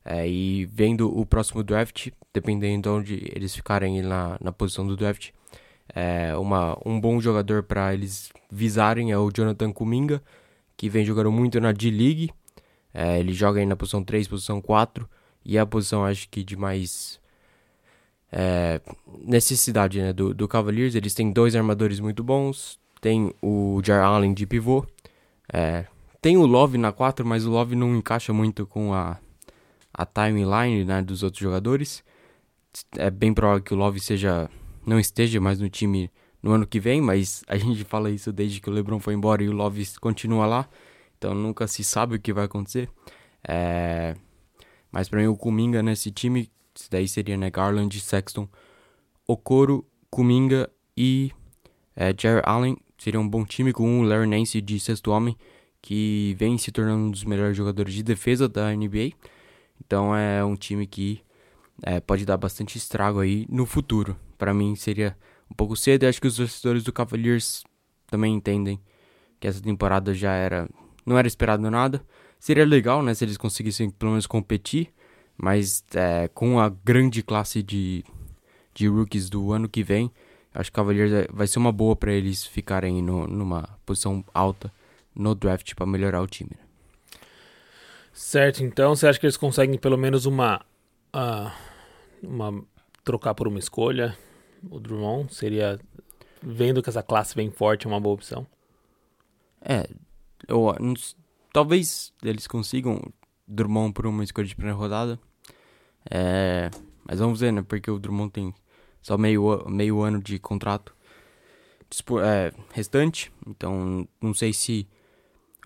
É, 0.04 0.28
e 0.28 0.66
vendo 0.66 1.18
o 1.18 1.24
próximo 1.24 1.62
draft, 1.62 2.10
dependendo 2.32 2.82
de 2.82 2.88
onde 2.88 3.32
eles 3.34 3.54
ficarem 3.54 4.02
na, 4.02 4.36
na 4.40 4.52
posição 4.52 4.86
do 4.86 4.96
draft, 4.96 5.30
é, 5.94 6.36
uma, 6.36 6.76
um 6.84 7.00
bom 7.00 7.20
jogador 7.20 7.62
para 7.62 7.94
eles 7.94 8.32
visarem 8.50 9.12
é 9.12 9.18
o 9.18 9.30
Jonathan 9.30 9.72
Kuminga, 9.72 10.20
que 10.76 10.88
vem 10.88 11.04
jogando 11.04 11.30
muito 11.30 11.60
na 11.60 11.70
D-League. 11.70 12.32
É, 12.92 13.20
ele 13.20 13.32
joga 13.32 13.60
aí 13.60 13.66
na 13.66 13.76
posição 13.76 14.02
3, 14.02 14.26
posição 14.26 14.60
4, 14.60 15.08
e 15.44 15.56
é 15.56 15.60
a 15.60 15.66
posição, 15.66 16.04
acho 16.04 16.28
que, 16.28 16.42
de 16.42 16.56
mais 16.56 17.20
é, 18.32 18.80
necessidade 19.24 20.00
né, 20.00 20.12
do, 20.12 20.34
do 20.34 20.48
Cavaliers. 20.48 20.96
Eles 20.96 21.14
têm 21.14 21.30
dois 21.30 21.54
armadores 21.54 22.00
muito 22.00 22.24
bons, 22.24 22.78
tem 23.00 23.32
o 23.40 23.80
Jar 23.84 24.04
Allen 24.04 24.34
de 24.34 24.46
pivô, 24.46 24.84
é, 25.52 25.86
tem 26.20 26.36
o 26.36 26.46
Love 26.46 26.76
na 26.76 26.90
4, 26.90 27.24
mas 27.24 27.46
o 27.46 27.50
Love 27.50 27.76
não 27.76 27.94
encaixa 27.94 28.32
muito 28.32 28.66
com 28.66 28.92
a, 28.92 29.18
a 29.92 30.06
timeline 30.06 30.84
né, 30.84 31.02
dos 31.02 31.22
outros 31.22 31.40
jogadores. 31.40 32.02
É 32.96 33.10
bem 33.10 33.32
provável 33.32 33.62
que 33.62 33.74
o 33.74 33.76
Love 33.76 34.00
seja 34.00 34.50
não 34.86 34.98
esteja 34.98 35.40
mais 35.40 35.60
no 35.60 35.68
time 35.68 36.10
no 36.42 36.52
ano 36.52 36.66
que 36.66 36.78
vem, 36.78 37.00
mas 37.00 37.42
a 37.48 37.56
gente 37.56 37.84
fala 37.84 38.10
isso 38.10 38.32
desde 38.32 38.60
que 38.60 38.68
o 38.68 38.72
LeBron 38.72 39.00
foi 39.00 39.14
embora 39.14 39.42
e 39.42 39.48
o 39.48 39.52
Love 39.52 39.86
continua 40.00 40.46
lá, 40.46 40.68
então 41.16 41.34
nunca 41.34 41.66
se 41.66 41.82
sabe 41.82 42.16
o 42.16 42.20
que 42.20 42.32
vai 42.32 42.44
acontecer. 42.44 42.88
É... 43.46 44.14
Mas 44.92 45.08
para 45.08 45.20
mim 45.20 45.26
o 45.26 45.36
Kuminga 45.36 45.82
nesse 45.82 46.10
time, 46.10 46.50
daí 46.90 47.08
seria 47.08 47.36
né, 47.36 47.50
Garland, 47.50 47.98
Sexton, 47.98 48.48
Okoro, 49.26 49.84
Kuminga 50.10 50.70
e 50.96 51.32
é, 51.96 52.14
Jerry 52.16 52.42
Allen 52.44 52.76
seria 52.98 53.20
um 53.20 53.28
bom 53.28 53.44
time 53.44 53.72
com 53.72 54.00
o 54.00 54.02
Larry 54.02 54.26
Nance 54.26 54.60
de 54.60 54.78
sexto 54.80 55.10
homem 55.10 55.36
que 55.80 56.34
vem 56.38 56.56
se 56.56 56.72
tornando 56.72 57.04
um 57.04 57.10
dos 57.10 57.24
melhores 57.24 57.56
jogadores 57.56 57.92
de 57.92 58.02
defesa 58.02 58.48
da 58.48 58.74
NBA. 58.74 59.12
Então 59.84 60.16
é 60.16 60.44
um 60.44 60.56
time 60.56 60.86
que 60.86 61.20
é, 61.82 62.00
pode 62.00 62.24
dar 62.24 62.36
bastante 62.36 62.78
estrago 62.78 63.20
aí 63.20 63.46
no 63.50 63.66
futuro. 63.66 64.16
Para 64.36 64.54
mim 64.54 64.74
seria 64.74 65.16
um 65.50 65.54
pouco 65.54 65.76
cedo 65.76 66.04
e 66.04 66.06
acho 66.06 66.20
que 66.20 66.26
os 66.26 66.36
torcedores 66.36 66.82
do 66.82 66.92
Cavaliers 66.92 67.64
também 68.06 68.34
entendem 68.34 68.80
que 69.40 69.46
essa 69.46 69.60
temporada 69.60 70.14
já 70.14 70.32
era 70.32 70.68
não 71.04 71.18
era 71.18 71.28
esperado 71.28 71.70
nada. 71.70 72.04
Seria 72.38 72.64
legal, 72.64 73.02
né, 73.02 73.14
se 73.14 73.24
eles 73.24 73.36
conseguissem 73.36 73.90
pelo 73.90 74.12
menos 74.12 74.26
competir, 74.26 74.92
mas 75.36 75.84
é, 75.94 76.28
com 76.28 76.60
a 76.60 76.68
grande 76.68 77.22
classe 77.22 77.62
de, 77.62 78.04
de 78.74 78.86
rookies 78.86 79.30
do 79.30 79.52
ano 79.52 79.68
que 79.68 79.82
vem, 79.82 80.10
acho 80.52 80.70
que 80.70 80.74
o 80.74 80.80
Cavaliers 80.80 81.12
é, 81.12 81.28
vai 81.32 81.46
ser 81.46 81.58
uma 81.58 81.72
boa 81.72 81.96
para 81.96 82.12
eles 82.12 82.44
ficarem 82.44 83.02
no, 83.02 83.26
numa 83.26 83.68
posição 83.86 84.24
alta 84.32 84.70
no 85.14 85.34
draft 85.34 85.74
para 85.74 85.86
melhorar 85.86 86.20
o 86.20 86.26
time. 86.26 86.50
Né? 86.54 86.64
Certo, 88.12 88.62
então 88.62 88.94
você 88.94 89.06
acha 89.06 89.18
que 89.18 89.26
eles 89.26 89.36
conseguem 89.36 89.78
pelo 89.78 89.96
menos 89.96 90.26
uma, 90.26 90.64
uh, 91.14 91.50
uma 92.22 92.64
trocar 93.04 93.34
por 93.34 93.46
uma 93.46 93.58
escolha? 93.58 94.16
O 94.70 94.80
Drummond 94.80 95.32
seria, 95.34 95.78
vendo 96.42 96.82
que 96.82 96.88
essa 96.88 97.02
classe 97.02 97.34
vem 97.34 97.50
forte, 97.50 97.86
uma 97.86 98.00
boa 98.00 98.14
opção? 98.14 98.46
É, 99.60 99.88
eu, 100.48 100.74
talvez 101.52 102.12
eles 102.22 102.46
consigam 102.46 103.00
Drummond 103.46 103.92
por 103.92 104.06
uma 104.06 104.24
escolha 104.24 104.46
de 104.46 104.56
primeira 104.56 104.78
rodada. 104.78 105.18
É, 106.10 106.70
mas 107.04 107.18
vamos 107.18 107.40
ver, 107.40 107.52
né? 107.52 107.62
Porque 107.62 107.90
o 107.90 107.98
Drummond 107.98 108.30
tem 108.32 108.54
só 109.00 109.18
meio, 109.18 109.64
meio 109.68 110.00
ano 110.02 110.20
de 110.20 110.38
contrato 110.38 110.94
é, 112.22 112.52
restante. 112.72 113.32
Então 113.46 114.08
não 114.20 114.34
sei 114.34 114.52
se 114.52 114.88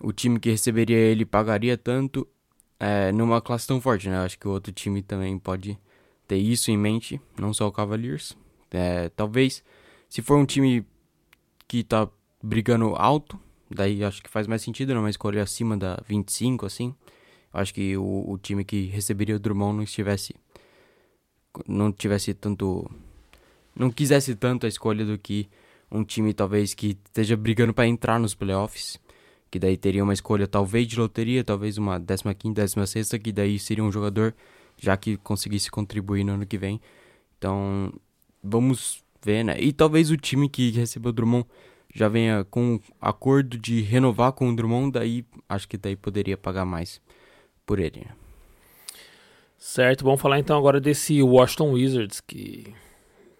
o 0.01 0.11
time 0.11 0.39
que 0.39 0.49
receberia 0.49 0.97
ele 0.97 1.25
pagaria 1.25 1.77
tanto 1.77 2.27
é, 2.79 3.11
numa 3.11 3.41
classe 3.41 3.67
tão 3.67 3.81
forte, 3.81 4.09
né? 4.09 4.19
Acho 4.19 4.37
que 4.37 4.47
o 4.47 4.51
outro 4.51 4.71
time 4.71 5.01
também 5.01 5.37
pode 5.37 5.77
ter 6.29 6.37
isso 6.37 6.69
em 6.69 6.77
mente, 6.77 7.19
não 7.39 7.51
só 7.51 7.67
o 7.67 7.71
Cavaliers. 7.71 8.37
É, 8.69 9.09
talvez, 9.09 9.63
se 10.07 10.21
for 10.21 10.37
um 10.37 10.45
time 10.45 10.85
que 11.67 11.83
tá 11.83 12.07
brigando 12.41 12.95
alto, 12.95 13.37
daí 13.67 14.03
acho 14.03 14.21
que 14.21 14.29
faz 14.29 14.45
mais 14.45 14.61
sentido 14.61 14.93
numa 14.93 15.09
escolha 15.09 15.41
acima 15.41 15.75
da 15.75 15.99
25, 16.07 16.67
assim. 16.67 16.93
Acho 17.51 17.73
que 17.73 17.97
o, 17.97 18.25
o 18.29 18.37
time 18.37 18.63
que 18.63 18.85
receberia 18.85 19.35
o 19.35 19.39
Drummond 19.39 19.77
não 19.77 19.83
estivesse. 19.83 20.35
Não 21.67 21.91
tivesse 21.91 22.31
tanto. 22.35 22.87
Não 23.75 23.89
quisesse 23.89 24.35
tanto 24.35 24.67
a 24.67 24.69
escolha 24.69 25.03
do 25.03 25.17
que 25.17 25.49
um 25.89 26.03
time 26.03 26.31
talvez 26.31 26.75
que 26.75 26.95
esteja 27.05 27.35
brigando 27.35 27.73
para 27.73 27.87
entrar 27.87 28.19
nos 28.19 28.35
playoffs 28.35 28.99
que 29.49 29.57
daí 29.57 29.75
teria 29.75 30.03
uma 30.03 30.13
escolha 30.13 30.47
talvez 30.47 30.87
de 30.87 30.99
loteria, 30.99 31.43
talvez 31.43 31.79
uma 31.79 31.99
15 31.99 32.53
16 32.53 33.09
que 33.23 33.31
daí 33.31 33.57
seria 33.57 33.83
um 33.83 33.91
jogador 33.91 34.35
já 34.79 34.95
que 34.97 35.17
conseguisse 35.17 35.69
contribuir 35.69 36.23
no 36.23 36.33
ano 36.33 36.45
que 36.45 36.57
vem. 36.57 36.81
Então, 37.37 37.93
vamos 38.43 39.03
ver, 39.21 39.43
né? 39.43 39.59
E 39.59 39.73
talvez 39.73 40.11
o 40.11 40.17
time 40.17 40.47
que 40.47 40.71
recebeu 40.71 41.09
o 41.09 41.13
Drummond 41.13 41.47
já 41.93 42.07
venha 42.07 42.45
com 42.45 42.79
acordo 43.01 43.57
de 43.57 43.81
renovar 43.81 44.31
com 44.31 44.49
o 44.49 44.55
Drummond, 44.55 44.91
daí 44.91 45.25
acho 45.47 45.67
que 45.67 45.77
daí 45.77 45.95
poderia 45.95 46.37
pagar 46.37 46.65
mais 46.65 47.01
por 47.65 47.79
ele. 47.79 48.01
Né? 48.01 48.11
Certo, 49.57 50.03
vamos 50.03 50.21
falar 50.21 50.39
então 50.39 50.57
agora 50.57 50.79
desse 50.79 51.21
Washington 51.21 51.71
Wizards 51.71 52.21
que 52.21 52.73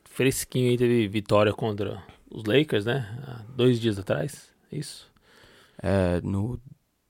fresquinho 0.03 0.69
aí 0.69 0.77
teve 0.77 1.08
vitória 1.08 1.53
contra 1.53 2.03
os 2.29 2.43
Lakers, 2.43 2.86
né? 2.86 3.08
Há 3.25 3.43
dois 3.55 3.79
dias 3.79 3.98
atrás, 3.98 4.50
é 4.72 4.77
isso? 4.77 5.10
é, 5.81 6.22
no 6.22 6.60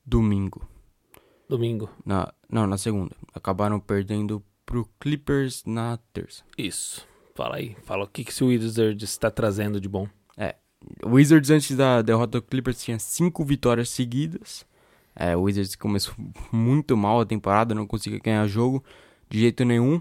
domingo. 0.06 0.69
Domingo. 1.50 1.90
Na, 2.06 2.32
não, 2.48 2.68
na 2.68 2.78
segunda. 2.78 3.16
Acabaram 3.34 3.80
perdendo 3.80 4.44
pro 4.66 4.88
Clippers 5.00 5.64
na 5.66 5.98
terça. 6.14 6.44
Isso. 6.56 7.08
Fala 7.34 7.56
aí. 7.56 7.76
Fala 7.84 8.04
o 8.04 8.08
que, 8.08 8.24
que 8.24 8.30
esse 8.30 8.44
Wizards 8.44 9.10
está 9.10 9.32
trazendo 9.32 9.82
de 9.82 9.90
bom. 9.90 10.08
É. 10.38 10.56
O 11.04 11.16
Wizards 11.16 11.50
antes 11.50 11.76
da 11.76 12.04
derrota 12.04 12.40
do 12.40 12.46
Clippers 12.46 12.84
tinha 12.84 13.00
cinco 13.00 13.44
vitórias 13.44 13.90
seguidas. 13.90 14.64
É, 15.16 15.36
o 15.36 15.42
Wizards 15.42 15.76
começou 15.76 16.14
muito 16.52 16.96
mal 16.96 17.20
a 17.20 17.26
temporada, 17.26 17.74
não 17.74 17.88
conseguia 17.88 18.20
ganhar 18.20 18.46
jogo 18.46 18.84
de 19.28 19.40
jeito 19.40 19.66
nenhum. 19.66 20.00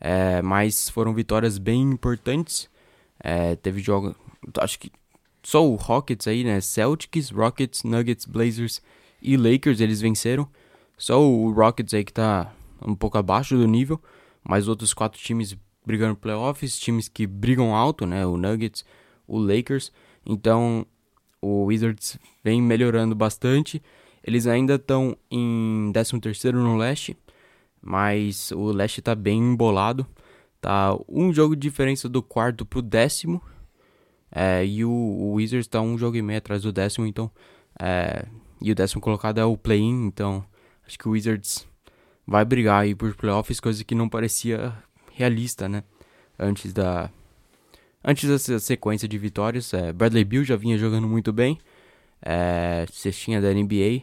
É, 0.00 0.40
mas 0.40 0.88
foram 0.88 1.12
vitórias 1.12 1.58
bem 1.58 1.82
importantes. 1.82 2.70
É, 3.20 3.54
teve 3.56 3.80
jogo. 3.82 4.16
Acho 4.58 4.78
que 4.78 4.90
só 5.42 5.66
o 5.66 5.74
Rockets 5.74 6.26
aí, 6.26 6.42
né? 6.42 6.60
Celtics, 6.60 7.30
Rockets, 7.30 7.82
Nuggets, 7.82 8.24
Blazers 8.24 8.80
e 9.20 9.36
Lakers 9.36 9.80
eles 9.80 10.00
venceram. 10.00 10.48
Só 10.96 11.20
o 11.20 11.50
Rockets 11.52 11.94
aí 11.94 12.04
que 12.04 12.12
tá 12.12 12.52
um 12.84 12.94
pouco 12.94 13.18
abaixo 13.18 13.56
do 13.56 13.66
nível, 13.66 14.00
mas 14.42 14.68
outros 14.68 14.94
quatro 14.94 15.20
times 15.20 15.56
brigando 15.84 16.16
playoffs, 16.16 16.78
times 16.78 17.08
que 17.08 17.26
brigam 17.26 17.74
alto, 17.74 18.06
né? 18.06 18.26
O 18.26 18.36
Nuggets, 18.36 18.84
o 19.26 19.38
Lakers. 19.38 19.92
Então, 20.24 20.86
o 21.40 21.64
Wizards 21.64 22.18
vem 22.42 22.60
melhorando 22.60 23.14
bastante. 23.14 23.82
Eles 24.24 24.46
ainda 24.46 24.74
estão 24.74 25.16
em 25.30 25.92
13º 25.92 26.52
no 26.54 26.76
leste, 26.76 27.16
mas 27.80 28.50
o 28.50 28.72
leste 28.72 29.00
tá 29.00 29.14
bem 29.14 29.38
embolado. 29.38 30.06
Tá 30.60 30.98
um 31.08 31.32
jogo 31.32 31.54
de 31.54 31.62
diferença 31.62 32.08
do 32.08 32.22
quarto 32.22 32.64
pro 32.64 32.82
décimo, 32.82 33.40
é, 34.30 34.66
e 34.66 34.84
o, 34.84 34.90
o 34.90 35.32
Wizards 35.34 35.66
está 35.66 35.80
um 35.80 35.96
jogo 35.96 36.16
e 36.16 36.22
meio 36.22 36.38
atrás 36.38 36.62
do 36.62 36.72
décimo, 36.72 37.06
então. 37.06 37.30
É, 37.80 38.26
e 38.60 38.72
o 38.72 38.74
décimo 38.74 39.00
colocado 39.00 39.38
é 39.38 39.44
o 39.44 39.56
play-in, 39.56 40.06
então 40.06 40.44
acho 40.86 40.98
que 40.98 41.08
o 41.08 41.12
Wizards 41.12 41.66
vai 42.26 42.44
brigar 42.44 42.82
aí 42.82 42.94
por 42.94 43.14
playoffs, 43.14 43.60
coisa 43.60 43.84
que 43.84 43.94
não 43.94 44.08
parecia 44.08 44.72
realista, 45.12 45.68
né? 45.68 45.82
Antes 46.38 46.72
da. 46.72 47.10
Antes 48.04 48.28
dessa 48.28 48.58
sequência 48.60 49.08
de 49.08 49.18
vitórias, 49.18 49.72
é, 49.74 49.92
Bradley 49.92 50.24
Bill 50.24 50.44
já 50.44 50.54
vinha 50.54 50.78
jogando 50.78 51.08
muito 51.08 51.32
bem, 51.32 51.58
é, 52.22 52.86
cestinha 52.92 53.40
da 53.40 53.52
NBA, 53.52 54.02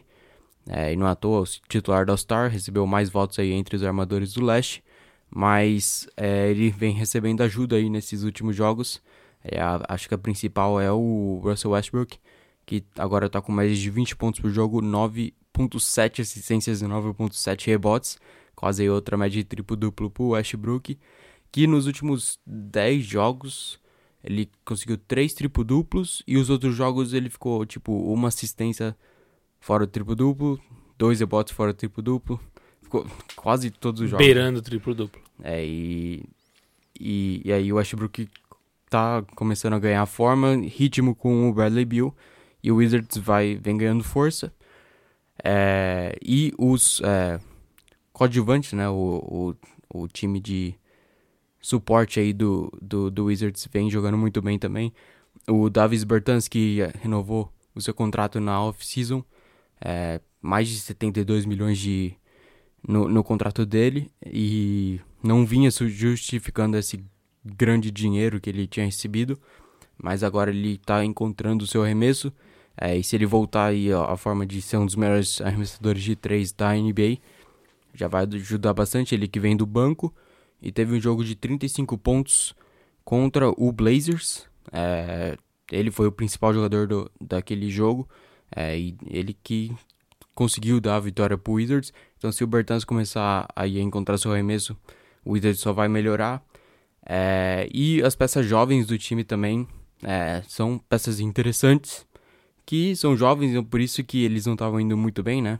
é, 0.68 0.92
e 0.92 0.96
não 0.96 1.06
à 1.06 1.14
toa 1.14 1.40
o 1.40 1.44
titular 1.68 2.04
da 2.04 2.12
All-Star, 2.12 2.50
recebeu 2.50 2.86
mais 2.86 3.08
votos 3.08 3.38
aí 3.38 3.52
entre 3.52 3.76
os 3.76 3.82
armadores 3.82 4.34
do 4.34 4.44
leste, 4.44 4.84
mas 5.30 6.06
é, 6.18 6.50
ele 6.50 6.68
vem 6.70 6.92
recebendo 6.92 7.42
ajuda 7.42 7.76
aí 7.76 7.88
nesses 7.88 8.24
últimos 8.24 8.54
jogos, 8.54 9.02
é 9.42 9.58
a, 9.58 9.82
acho 9.88 10.06
que 10.06 10.14
a 10.14 10.18
principal 10.18 10.78
é 10.78 10.92
o 10.92 11.40
Russell 11.42 11.70
Westbrook, 11.70 12.18
que 12.66 12.84
agora 12.98 13.26
está 13.26 13.40
com 13.40 13.52
mais 13.52 13.78
de 13.78 13.88
20 13.88 14.16
pontos 14.16 14.40
por 14.40 14.50
jogo, 14.50 14.82
9.7 15.56 16.20
assistências 16.20 16.82
e 16.82 16.84
9.7 16.84 17.66
rebotes, 17.66 18.18
quase 18.54 18.88
outra 18.88 19.16
média 19.16 19.40
de 19.40 19.44
triplo-duplo 19.44 20.10
para 20.10 20.22
o 20.22 20.28
Westbrook, 20.30 20.98
que 21.50 21.66
nos 21.66 21.86
últimos 21.86 22.38
10 22.46 23.04
jogos 23.04 23.78
ele 24.22 24.50
conseguiu 24.64 24.96
três 24.96 25.34
triplo-duplos 25.34 26.22
e 26.26 26.36
os 26.36 26.50
outros 26.50 26.74
jogos 26.74 27.12
ele 27.12 27.28
ficou, 27.28 27.64
tipo, 27.66 27.92
uma 27.92 28.28
assistência 28.28 28.96
fora 29.60 29.86
do 29.86 29.92
triplo-duplo, 29.92 30.58
dois 30.98 31.20
rebotes 31.20 31.52
fora 31.52 31.72
do 31.72 31.76
triplo-duplo. 31.76 32.40
Ficou 32.82 33.06
quase 33.36 33.70
todos 33.70 34.00
os 34.00 34.10
jogos. 34.10 34.24
Beirando 34.24 34.58
o 34.58 34.62
triplo-duplo. 34.62 35.20
É, 35.42 35.64
e, 35.64 36.24
e, 36.98 37.42
e 37.44 37.52
aí 37.52 37.72
o 37.72 37.76
Westbrook 37.76 38.28
tá 38.88 39.22
começando 39.34 39.74
a 39.74 39.78
ganhar 39.78 40.06
forma, 40.06 40.54
ritmo 40.56 41.14
com 41.14 41.48
o 41.48 41.52
Bradley 41.52 41.84
Beal, 41.84 42.14
e 42.62 42.72
o 42.72 42.76
Wizards 42.76 43.18
vai, 43.18 43.56
vem 43.56 43.76
ganhando 43.76 44.02
força. 44.02 44.52
É, 45.44 46.16
e 46.24 46.54
os 46.56 47.02
é, 47.02 47.38
coadjuvantes, 48.14 48.72
né, 48.72 48.88
o, 48.88 49.54
o, 49.92 50.02
o 50.02 50.08
time 50.08 50.40
de 50.40 50.74
suporte 51.60 52.18
aí 52.18 52.32
do, 52.32 52.72
do, 52.80 53.10
do 53.10 53.26
Wizards 53.26 53.68
vem 53.70 53.90
jogando 53.90 54.16
muito 54.16 54.40
bem 54.40 54.58
também. 54.58 54.92
O 55.46 55.68
Davis 55.68 56.02
Bertans, 56.02 56.48
que 56.48 56.78
renovou 57.02 57.52
o 57.74 57.80
seu 57.80 57.92
contrato 57.92 58.40
na 58.40 58.62
off-season, 58.62 59.22
é, 59.80 60.20
mais 60.40 60.68
de 60.68 60.78
72 60.78 61.44
milhões 61.44 61.78
de, 61.78 62.14
no, 62.86 63.08
no 63.08 63.22
contrato 63.22 63.66
dele, 63.66 64.10
e 64.24 64.98
não 65.22 65.44
vinha 65.44 65.70
justificando 65.70 66.78
esse 66.78 67.04
grande 67.44 67.90
dinheiro 67.90 68.40
que 68.40 68.48
ele 68.48 68.66
tinha 68.66 68.86
recebido, 68.86 69.38
mas 69.96 70.22
agora 70.22 70.50
ele 70.50 70.74
está 70.74 71.04
encontrando 71.04 71.64
o 71.64 71.66
seu 71.66 71.82
arremesso, 71.82 72.32
é, 72.80 72.96
e 72.96 73.04
se 73.04 73.16
ele 73.16 73.26
voltar 73.26 73.66
aí 73.66 73.92
ó, 73.92 74.04
a 74.04 74.16
forma 74.16 74.44
de 74.44 74.60
ser 74.60 74.76
um 74.76 74.86
dos 74.86 74.96
melhores 74.96 75.40
arremessadores 75.40 76.02
de 76.02 76.16
três 76.16 76.52
da 76.52 76.72
NBA, 76.74 77.18
já 77.94 78.08
vai 78.08 78.24
ajudar 78.24 78.74
bastante 78.74 79.14
ele 79.14 79.28
que 79.28 79.38
vem 79.38 79.56
do 79.56 79.66
banco, 79.66 80.12
e 80.60 80.72
teve 80.72 80.96
um 80.96 81.00
jogo 81.00 81.22
de 81.22 81.34
35 81.34 81.98
pontos 81.98 82.54
contra 83.04 83.50
o 83.50 83.70
Blazers. 83.70 84.46
É, 84.72 85.36
ele 85.70 85.90
foi 85.90 86.06
o 86.06 86.12
principal 86.12 86.54
jogador 86.54 86.86
do, 86.86 87.10
daquele 87.20 87.70
jogo 87.70 88.08
é, 88.50 88.78
e 88.78 88.96
ele 89.06 89.36
que 89.42 89.70
conseguiu 90.34 90.80
dar 90.80 90.96
a 90.96 91.00
vitória 91.00 91.36
para 91.36 91.50
o 91.50 91.54
Wizards. 91.54 91.92
Então, 92.16 92.32
se 92.32 92.42
o 92.42 92.46
Bertans 92.46 92.84
começar 92.84 93.46
a, 93.54 93.68
encontrar 93.68 94.18
seu 94.18 94.32
arremesso, 94.32 94.76
o 95.24 95.32
Wizards 95.32 95.60
só 95.60 95.72
vai 95.72 95.86
melhorar. 95.86 96.42
É, 97.06 97.68
e 97.72 98.02
as 98.02 98.16
peças 98.16 98.46
jovens 98.46 98.86
do 98.86 98.96
time 98.96 99.22
também 99.22 99.68
é, 100.02 100.42
são 100.48 100.78
peças 100.78 101.20
interessantes, 101.20 102.06
que 102.66 102.96
são 102.96 103.16
jovens, 103.16 103.50
então 103.50 103.64
por 103.64 103.80
isso 103.80 104.02
que 104.02 104.24
eles 104.24 104.46
não 104.46 104.54
estavam 104.54 104.80
indo 104.80 104.96
muito 104.96 105.22
bem, 105.22 105.42
né? 105.42 105.58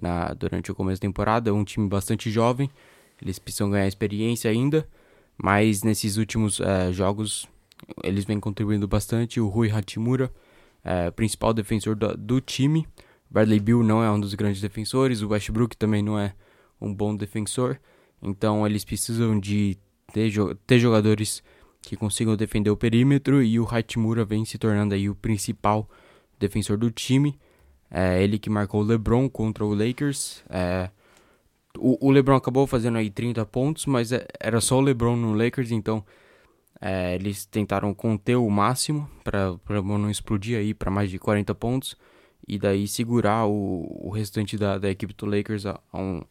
Na, 0.00 0.32
durante 0.34 0.70
o 0.70 0.74
começo 0.74 1.00
da 1.00 1.06
temporada, 1.06 1.54
um 1.54 1.64
time 1.64 1.88
bastante 1.88 2.30
jovem. 2.30 2.70
Eles 3.20 3.38
precisam 3.38 3.70
ganhar 3.70 3.86
experiência 3.86 4.50
ainda, 4.50 4.88
mas 5.36 5.82
nesses 5.82 6.16
últimos 6.16 6.60
é, 6.60 6.92
jogos 6.92 7.48
eles 8.02 8.24
vêm 8.24 8.40
contribuindo 8.40 8.88
bastante. 8.88 9.40
O 9.40 9.48
Rui 9.48 9.70
Hachimura, 9.70 10.32
é, 10.82 11.10
principal 11.10 11.52
defensor 11.52 11.94
do, 11.94 12.16
do 12.16 12.40
time. 12.40 12.86
Bradley 13.30 13.60
Bill 13.60 13.82
não 13.82 14.02
é 14.02 14.10
um 14.10 14.20
dos 14.20 14.34
grandes 14.34 14.60
defensores. 14.60 15.22
O 15.22 15.28
Westbrook 15.28 15.76
também 15.76 16.02
não 16.02 16.18
é 16.18 16.34
um 16.80 16.92
bom 16.92 17.14
defensor. 17.16 17.78
Então 18.22 18.66
eles 18.66 18.84
precisam 18.84 19.38
de 19.38 19.76
ter, 20.12 20.32
ter 20.66 20.78
jogadores 20.78 21.42
que 21.82 21.96
consigam 21.96 22.36
defender 22.36 22.70
o 22.70 22.76
perímetro 22.76 23.42
e 23.42 23.60
o 23.60 23.68
Hachimura 23.68 24.24
vem 24.24 24.44
se 24.44 24.56
tornando 24.56 24.94
aí 24.94 25.08
o 25.08 25.14
principal 25.14 25.82
defensor 25.82 26.03
do 26.76 26.90
time. 26.90 27.38
É 27.90 28.22
ele 28.22 28.38
que 28.38 28.50
marcou 28.50 28.80
o 28.80 28.84
LeBron 28.84 29.28
contra 29.28 29.64
o 29.64 29.74
Lakers. 29.74 30.42
É, 30.50 30.90
o, 31.78 32.08
o, 32.08 32.10
LeBron 32.10 32.36
acabou 32.36 32.66
fazendo 32.66 32.98
aí 32.98 33.10
30 33.10 33.44
pontos, 33.46 33.86
mas 33.86 34.12
é, 34.12 34.26
era 34.40 34.60
só 34.60 34.78
o 34.78 34.80
LeBron 34.80 35.16
no 35.16 35.34
Lakers, 35.34 35.70
então 35.70 36.04
é, 36.80 37.14
eles 37.14 37.46
tentaram 37.46 37.94
conter 37.94 38.36
o 38.36 38.48
máximo 38.50 39.08
para 39.22 39.56
não 39.82 40.10
explodir 40.10 40.58
aí 40.58 40.74
para 40.74 40.90
mais 40.90 41.10
de 41.10 41.18
40 41.18 41.54
pontos 41.54 41.96
e 42.46 42.58
daí 42.58 42.86
segurar 42.86 43.46
o, 43.46 44.06
o 44.06 44.10
restante 44.10 44.56
da, 44.56 44.78
da 44.78 44.90
equipe 44.90 45.14
do 45.14 45.26
Lakers 45.26 45.66
a, 45.66 45.80
a 45.92 45.98
uma 45.98 46.26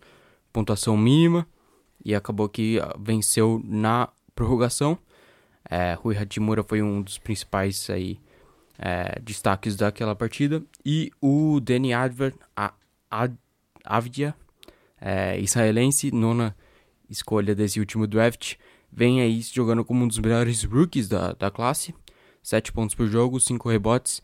pontuação 0.51 0.95
mínima 0.95 1.47
e 2.03 2.13
acabou 2.13 2.47
que 2.49 2.79
venceu 2.99 3.61
na 3.63 4.09
prorrogação. 4.35 4.97
É, 5.69 5.93
Rui 5.93 6.17
Hachimura 6.17 6.63
foi 6.63 6.81
um 6.81 7.01
dos 7.01 7.17
principais 7.17 7.89
aí, 7.89 8.19
é, 8.85 9.17
destaques 9.21 9.77
daquela 9.77 10.13
partida 10.13 10.61
e 10.85 11.09
o 11.21 11.61
Danny 11.61 11.93
Adver, 11.93 12.35
Avdia 13.85 14.35
é, 14.99 15.39
israelense, 15.39 16.11
nona 16.11 16.53
escolha 17.09 17.55
desse 17.55 17.79
último 17.79 18.05
draft, 18.05 18.55
vem 18.91 19.21
aí 19.21 19.41
jogando 19.41 19.85
como 19.85 20.03
um 20.03 20.07
dos 20.07 20.19
melhores 20.19 20.65
rookies 20.65 21.07
da, 21.07 21.31
da 21.31 21.49
classe. 21.49 21.95
7 22.41 22.73
pontos 22.73 22.93
por 22.93 23.07
jogo, 23.07 23.39
5 23.39 23.69
rebotes 23.69 24.21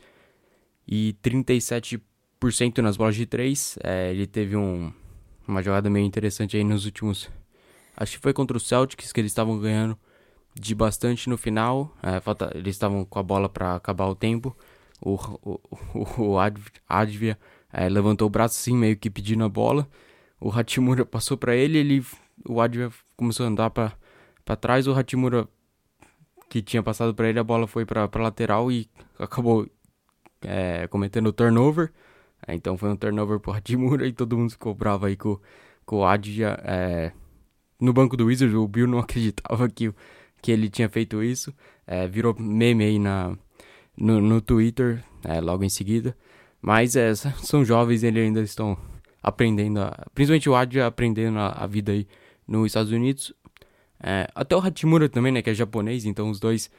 e 0.86 1.16
37% 1.24 2.02
nas 2.80 2.98
bolas 2.98 3.16
de 3.16 3.26
3. 3.26 3.80
É, 3.82 4.12
ele 4.12 4.28
teve 4.28 4.58
um, 4.58 4.92
uma 5.48 5.64
jogada 5.64 5.90
meio 5.90 6.06
interessante 6.06 6.58
aí 6.58 6.66
nos 6.66 6.84
últimos. 6.84 7.30
Acho 7.96 8.18
que 8.18 8.22
foi 8.22 8.34
contra 8.34 8.58
o 8.58 8.60
Celtics 8.60 9.14
que 9.14 9.22
eles 9.22 9.32
estavam 9.32 9.58
ganhando 9.58 9.98
de 10.54 10.76
bastante 10.76 11.30
no 11.30 11.38
final. 11.38 11.96
É, 12.02 12.20
falta, 12.20 12.52
eles 12.56 12.76
estavam 12.76 13.06
com 13.06 13.20
a 13.20 13.24
bola 13.24 13.50
para 13.50 13.76
acabar 13.76 14.08
o 14.08 14.16
tempo. 14.16 14.56
O, 15.02 15.16
o, 15.44 15.60
o, 15.94 16.32
o 16.34 16.40
Advia 16.88 17.38
é, 17.72 17.88
levantou 17.90 18.28
o 18.28 18.30
braço 18.30 18.60
assim, 18.60 18.76
meio 18.76 18.98
que 18.98 19.10
pedindo 19.10 19.44
a 19.44 19.50
bola 19.50 19.88
o 20.40 20.50
Hachimura 20.52 21.06
passou 21.06 21.38
para 21.38 21.56
ele, 21.56 21.78
ele 21.78 22.06
o 22.48 22.62
Adver 22.62 22.92
começou 23.18 23.46
a 23.46 23.50
andar 23.50 23.70
para 23.70 23.96
trás, 24.60 24.88
o 24.88 24.94
Hachimura 24.94 25.48
que 26.50 26.62
tinha 26.62 26.82
passado 26.82 27.14
para 27.14 27.28
ele, 27.30 27.40
a 27.40 27.44
bola 27.44 27.68
foi 27.68 27.86
para 27.86 28.10
lateral 28.16 28.72
e 28.72 28.90
acabou 29.20 29.68
é, 30.42 30.88
cometendo 30.88 31.28
o 31.28 31.34
turnover. 31.34 31.92
É, 32.48 32.56
então 32.56 32.78
foi 32.78 32.90
um 32.90 32.96
turnover 32.96 33.40
pro 33.40 33.52
Hachimura 33.52 34.08
e 34.08 34.14
todo 34.14 34.38
mundo 34.38 34.52
ficou 34.52 34.74
bravo 34.74 35.06
aí 35.06 35.16
com, 35.16 35.38
com 35.86 35.98
o 35.98 36.06
Adja. 36.06 36.60
É, 36.64 37.12
no 37.80 37.94
banco 37.94 38.18
do 38.18 38.26
Wizards, 38.26 38.56
o 38.56 38.68
Bill 38.68 38.88
não 38.88 39.00
acreditava 39.00 39.70
que, 39.70 39.94
que 40.42 40.52
ele 40.52 40.70
tinha 40.70 40.90
feito 40.90 41.24
isso. 41.24 41.54
É, 41.86 42.08
virou 42.08 42.36
meme 42.40 42.84
aí 42.84 43.00
na, 43.00 43.38
no, 43.98 44.22
no 44.22 44.42
Twitter 44.42 45.04
é, 45.24 45.40
logo 45.42 45.64
em 45.64 45.70
seguida. 45.70 46.16
Mas 46.62 46.96
é, 46.96 47.14
são 47.16 47.64
jovens, 47.64 48.04
eles 48.04 48.24
ainda 48.24 48.42
estão 48.42 48.78
aprendendo, 49.22 49.82
a, 49.82 50.08
principalmente 50.14 50.50
o 50.50 50.56
Adja 50.56 50.88
aprendendo 50.88 51.40
a, 51.40 51.50
a, 51.50 51.68
vida 51.68 51.92
aí 51.92 52.08
nos 52.48 52.68
Estados 52.68 52.92
Unidos. 52.92 53.34
É, 54.02 54.28
até 54.34 54.56
o 54.56 54.60
Hachimura 54.60 55.10
também, 55.10 55.32
né, 55.32 55.42
que 55.42 55.50
é 55.50 55.54
japonês, 55.54 56.06
então 56.06 56.30
os 56.30 56.40
dois 56.40 56.70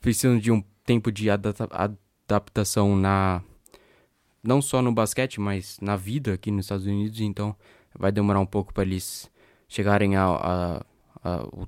precisam 0.00 0.38
de 0.38 0.52
um 0.52 0.62
tempo 0.84 1.10
de 1.10 1.30
adapta 1.30 1.68
adaptação 2.28 2.94
na 2.94 3.42
não 4.42 4.60
só 4.60 4.82
no 4.82 4.92
basquete, 4.92 5.40
mas 5.40 5.78
na 5.80 5.96
vida 5.96 6.34
aqui 6.34 6.50
nos 6.50 6.66
Estados 6.66 6.86
Unidos, 6.86 7.20
então 7.20 7.56
vai 7.98 8.12
demorar 8.12 8.38
um 8.40 8.46
pouco 8.46 8.72
para 8.72 8.84
eles 8.84 9.30
chegarem 9.66 10.14
ao 10.14 10.86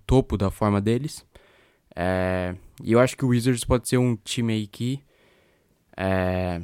topo 0.06 0.36
da 0.36 0.50
forma 0.50 0.80
deles. 0.80 1.26
É, 1.94 2.54
e 2.82 2.92
eu 2.92 3.00
acho 3.00 3.16
que 3.16 3.24
o 3.24 3.28
Wizards 3.28 3.64
pode 3.64 3.88
ser 3.88 3.98
um 3.98 4.16
time 4.16 4.52
aí 4.52 4.66
que. 4.66 5.02
É, 5.96 6.60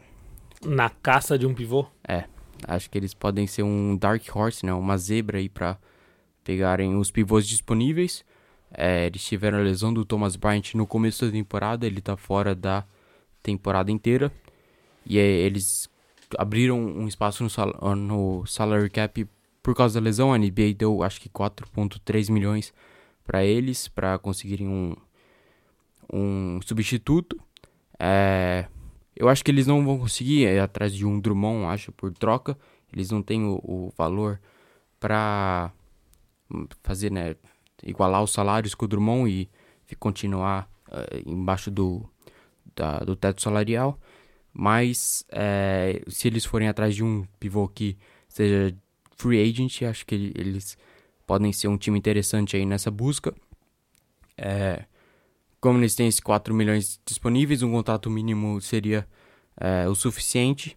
Na 0.65 0.89
caça 0.89 1.39
de 1.39 1.47
um 1.47 1.55
pivô? 1.55 1.87
É, 2.07 2.25
Acho 2.67 2.89
que 2.91 2.97
eles 2.99 3.13
podem 3.15 3.47
ser 3.47 3.63
um 3.63 3.97
Dark 3.97 4.23
Horse, 4.35 4.65
né? 4.65 4.73
Uma 4.73 4.97
zebra 4.97 5.39
aí 5.39 5.49
para 5.49 5.79
pegarem 6.45 6.97
os 6.97 7.11
pivôs 7.11 7.47
disponíveis. 7.47 8.25
É, 8.73 9.07
eles 9.07 9.25
tiveram 9.25 9.59
a 9.59 9.63
lesão 9.63 9.93
do 9.93 10.05
Thomas 10.05 10.37
Bryant 10.37 10.75
no 10.75 10.87
começo 10.87 11.25
da 11.25 11.33
temporada, 11.33 11.87
ele 11.87 12.01
tá 12.01 12.17
fora 12.17 12.55
da 12.55 12.85
temporada 13.43 13.91
inteira. 13.91 14.33
E 15.05 15.19
eles 15.19 15.89
abriram 16.39 16.79
um 16.79 17.07
espaço 17.07 17.43
no, 17.43 17.51
sal 17.51 17.73
no 17.97 18.45
salary 18.47 18.91
cap 18.91 19.27
por 19.63 19.75
causa 19.75 20.01
da 20.01 20.05
lesão. 20.05 20.33
A 20.33 20.39
NBA 20.39 20.75
deu 20.77 21.03
acho 21.03 21.21
que 21.21 21.29
4,3 21.29 22.31
milhões 22.31 22.73
para 23.25 23.45
eles 23.45 23.89
para 23.89 24.19
conseguirem 24.19 24.69
um, 24.69 24.97
um 26.13 26.61
substituto. 26.63 27.41
É, 27.99 28.67
eu 29.15 29.29
acho 29.29 29.45
que 29.45 29.51
eles 29.51 29.67
não 29.67 29.85
vão 29.85 29.99
conseguir 29.99 30.43
ir 30.43 30.61
atrás 30.61 30.95
de 30.95 31.07
um 31.07 31.19
Drummond, 31.19 31.67
acho, 31.67 31.93
por 31.93 32.13
troca. 32.13 32.57
Eles 32.93 33.11
não 33.11 33.23
têm 33.23 33.45
o, 33.45 33.57
o 33.63 33.93
valor 33.97 34.41
para 35.01 35.73
fazer, 36.83 37.11
né, 37.11 37.35
igualar 37.83 38.23
os 38.23 38.33
salários 38.33 38.75
com 38.75 38.85
o 38.85 38.89
Drummond 38.89 39.31
e 39.91 39.95
continuar 39.97 40.71
uh, 40.89 41.23
embaixo 41.31 41.71
do, 41.71 42.09
da, 42.75 42.99
do 43.01 43.17
teto 43.17 43.43
salarial. 43.43 43.99
Mas 44.53 45.25
é, 45.31 46.03
se 46.09 46.29
eles 46.29 46.45
forem 46.45 46.69
atrás 46.69 46.95
de 46.95 47.05
um 47.05 47.25
pivô 47.39 47.69
que 47.69 47.97
seja 48.29 48.75
free 49.17 49.43
agent, 49.43 49.83
acho 49.83 50.07
que 50.07 50.33
eles 50.35 50.79
podem 51.27 51.53
ser 51.53 51.69
um 51.69 51.77
time 51.77 51.99
interessante 51.99 52.57
aí 52.57 52.65
nessa 52.65 52.91
busca. 52.91 53.35
É, 54.37 54.85
como 55.61 55.79
eles 55.79 55.95
têm 55.95 56.09
esses 56.09 56.21
4 56.21 56.55
milhões 56.55 57.01
disponíveis, 57.05 57.63
um 57.63 57.73
contrato 57.73 58.11
mínimo 58.11 58.61
seria 58.61 59.07
é, 59.57 59.89
o 59.89 59.95
suficiente. 59.95 60.77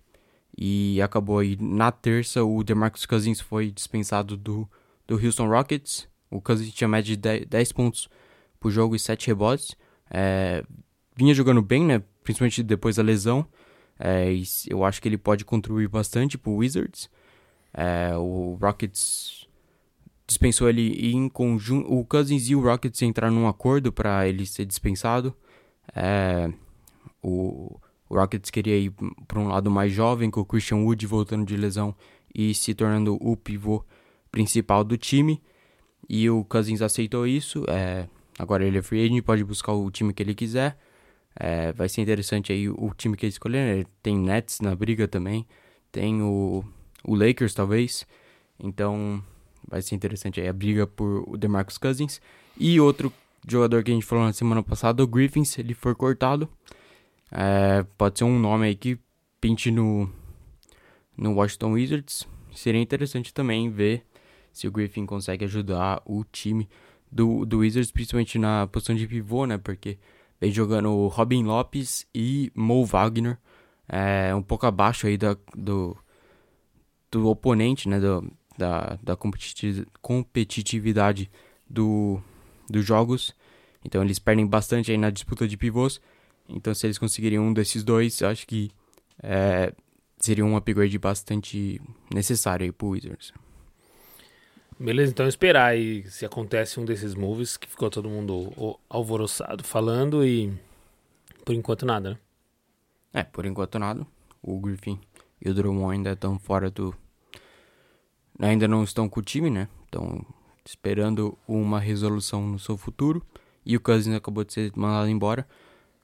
E 0.58 1.02
acabou 1.02 1.40
aí 1.40 1.58
na 1.60 1.92
terça, 1.92 2.44
o 2.44 2.64
DeMarcus 2.64 3.06
Cousins 3.06 3.40
foi 3.40 3.72
dispensado 3.72 4.36
do, 4.36 4.70
do 5.08 5.16
Houston 5.16 5.48
Rockets. 5.48 6.08
O 6.30 6.42
Cousins 6.42 6.74
tinha 6.74 6.88
média 6.88 7.16
de 7.16 7.18
10, 7.18 7.46
10 7.46 7.72
pontos 7.72 8.10
por 8.60 8.70
jogo 8.72 8.96
e 8.96 9.00
7 9.00 9.28
rebotes. 9.28 9.76
É, 10.10 10.64
vinha 11.16 11.34
jogando 11.34 11.62
bem, 11.62 11.86
né? 11.86 12.04
Principalmente 12.24 12.62
depois 12.62 12.98
da 12.98 13.04
lesão. 13.04 13.48
É, 13.98 14.34
eu 14.68 14.84
acho 14.84 15.02
que 15.02 15.08
ele 15.08 15.18
pode 15.18 15.46
contribuir 15.46 15.88
bastante 15.88 16.38
pro 16.38 16.56
Wizards. 16.56 17.10
É, 17.74 18.16
o 18.16 18.58
Rockets 18.62 19.48
dispensou 20.30 20.70
ele 20.70 21.12
em 21.12 21.28
conjunto. 21.28 21.92
O 21.92 22.06
Cousins 22.06 22.50
e 22.50 22.56
o 22.56 22.62
Rockets 22.62 23.02
entraram 23.02 23.34
num 23.34 23.48
acordo 23.48 23.92
para 23.92 24.28
ele 24.28 24.46
ser 24.46 24.66
dispensado. 24.66 25.36
É, 25.96 26.52
o, 27.22 27.80
o 28.08 28.16
Rockets 28.16 28.52
queria 28.52 28.78
ir 28.78 28.94
para 29.28 29.40
um 29.40 29.48
lado 29.48 29.72
mais 29.72 29.92
jovem, 29.92 30.30
com 30.30 30.40
o 30.40 30.46
Christian 30.46 30.78
Wood 30.78 31.06
voltando 31.08 31.46
de 31.46 31.58
lesão 31.58 31.96
e 32.34 32.54
se 32.54 32.76
tornando 32.76 33.18
o 33.20 33.36
pivô 33.36 33.84
principal 34.32 34.84
do 34.84 34.98
time. 34.98 35.42
E 36.08 36.30
o 36.30 36.46
Cousins 36.46 36.82
aceitou 36.82 37.26
isso. 37.26 37.66
É, 37.68 38.08
agora 38.38 38.64
ele 38.64 38.78
é 38.78 38.82
free 38.84 39.04
agent, 39.04 39.24
pode 39.24 39.44
buscar 39.44 39.74
o 39.74 39.90
time 39.90 40.14
que 40.14 40.22
ele 40.22 40.36
quiser. 40.36 40.78
É, 41.36 41.72
vai 41.74 41.90
ser 41.90 42.02
interessante 42.02 42.52
aí 42.52 42.70
o 42.70 42.94
time 42.96 43.18
que 43.18 43.26
ele 43.26 43.32
escolher. 43.32 43.78
né? 43.78 43.86
Tem 44.04 44.16
Nets 44.16 44.62
na 44.62 44.76
briga 44.76 45.08
também. 45.08 45.48
Tem 45.92 46.22
o, 46.22 46.64
o 47.04 47.16
Lakers, 47.16 47.56
talvez. 47.56 48.06
Então 48.60 49.24
vai 49.68 49.82
ser 49.82 49.96
interessante 49.96 50.40
aí 50.40 50.48
a 50.48 50.54
briga 50.54 50.88
por 50.88 51.24
o 51.28 51.38
DeMarcus 51.38 51.78
Cousins. 51.78 52.22
E 52.58 52.80
outro 52.80 53.12
jogador 53.48 53.84
que 53.84 53.92
a 53.92 53.94
gente 53.94 54.06
falou 54.06 54.26
na 54.26 54.34
semana 54.34 54.62
passada, 54.64 55.04
o 55.04 55.08
Griffins, 55.08 55.58
ele 55.58 55.74
foi 55.74 55.96
cortado. 55.96 56.50
É, 57.32 57.86
pode 57.98 58.20
ser 58.20 58.26
um 58.26 58.40
nome 58.40 58.68
aí 58.68 58.76
que 58.76 59.00
pinte 59.40 59.72
no, 59.72 60.10
no 61.18 61.34
Washington 61.34 61.74
Wizards. 61.74 62.28
Seria 62.54 62.82
interessante 62.82 63.34
também 63.34 63.70
ver 63.70 64.04
se 64.52 64.68
o 64.68 64.72
Griffin 64.72 65.06
consegue 65.06 65.46
ajudar 65.46 66.02
o 66.06 66.24
time 66.24 66.68
do, 67.12 67.46
do 67.46 67.60
Wizards, 67.60 67.92
principalmente 67.92 68.38
na 68.38 68.68
posição 68.68 68.96
de 68.96 69.08
pivô, 69.08 69.46
né? 69.46 69.58
Porque 69.58 69.98
vem 70.40 70.52
jogando 70.52 70.90
o 70.90 71.08
Robin 71.08 71.44
Lopes 71.44 72.08
e 72.14 72.52
Mo 72.56 72.86
Wagner, 72.86 73.38
é, 73.88 74.34
um 74.36 74.42
pouco 74.42 74.66
abaixo 74.66 75.08
aí 75.08 75.18
da, 75.18 75.36
do, 75.56 75.98
do 77.12 77.28
oponente, 77.28 77.88
né? 77.88 78.00
Do, 78.00 78.32
da 78.60 79.00
da 79.02 79.16
competiti- 79.16 79.88
competitividade 80.02 81.32
do, 81.68 82.22
dos 82.70 82.86
jogos. 82.86 83.34
Então 83.84 84.04
eles 84.04 84.20
perdem 84.20 84.46
bastante 84.46 84.92
aí 84.92 84.98
na 84.98 85.10
disputa 85.10 85.48
de 85.48 85.58
pivôs. 85.58 86.00
Então 86.48 86.74
se 86.74 86.86
eles 86.86 86.98
conseguirem 86.98 87.40
um 87.40 87.54
desses 87.54 87.84
dois, 87.84 88.22
acho 88.22 88.46
que 88.46 88.70
é, 89.24 89.74
seria 90.20 90.46
um 90.46 90.56
upgrade 90.56 90.98
bastante 90.98 91.82
necessário 92.14 92.66
aí 92.66 92.72
pro 92.72 92.90
Wizards. 92.90 93.34
Beleza, 94.80 95.12
então 95.12 95.28
esperar 95.28 95.72
aí 95.72 96.10
se 96.10 96.26
acontece 96.26 96.80
um 96.80 96.86
desses 96.86 97.14
moves 97.14 97.58
que 97.58 97.68
ficou 97.68 97.90
todo 97.90 98.10
mundo 98.10 98.80
alvoroçado 98.90 99.62
falando 99.64 100.26
e 100.26 100.54
por 101.44 101.54
enquanto 101.54 101.86
nada, 101.86 102.12
né? 102.12 102.18
É, 103.14 103.24
por 103.24 103.46
enquanto 103.46 103.78
nada. 103.78 104.06
O 104.42 104.58
Griffin 104.60 104.98
e 105.42 105.50
o 105.50 105.54
Drummond 105.54 105.94
ainda 105.96 106.12
estão 106.14 106.40
fora 106.40 106.70
do. 106.70 106.96
Ainda 108.40 108.68
não 108.68 108.84
estão 108.84 109.10
com 109.10 109.20
o 109.20 109.24
time, 109.24 109.50
né? 109.50 109.68
Estão 109.86 110.26
esperando 110.66 111.38
uma 111.48 111.80
resolução 111.80 112.48
no 112.48 112.58
seu 112.58 112.78
futuro. 112.78 113.22
E 113.66 113.76
o 113.76 113.82
Cousins 113.82 114.16
acabou 114.16 114.46
de 114.46 114.54
ser 114.54 114.72
mandado 114.76 115.10
embora. 115.10 115.46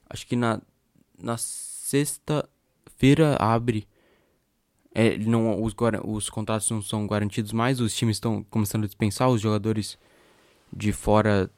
Acho 0.10 0.28
que 0.28 0.36
na, 0.36 0.62
na 1.17 1.38
sexta-feira 1.38 3.38
abre. 3.39 3.88
É, 4.93 5.17
não, 5.17 5.63
os, 5.63 5.74
os 6.04 6.30
contratos 6.30 6.69
não 6.69 6.82
são 6.82 7.08
garantidos 7.08 7.54
mais. 7.54 7.80
Os 7.80 7.95
times 7.95 8.17
estão 8.17 8.43
começando 8.43 8.84
a 8.84 8.88
dispensar 8.88 9.30
os 9.30 9.39
jogadores 9.39 9.98
de 10.71 10.91
fora. 10.91 11.50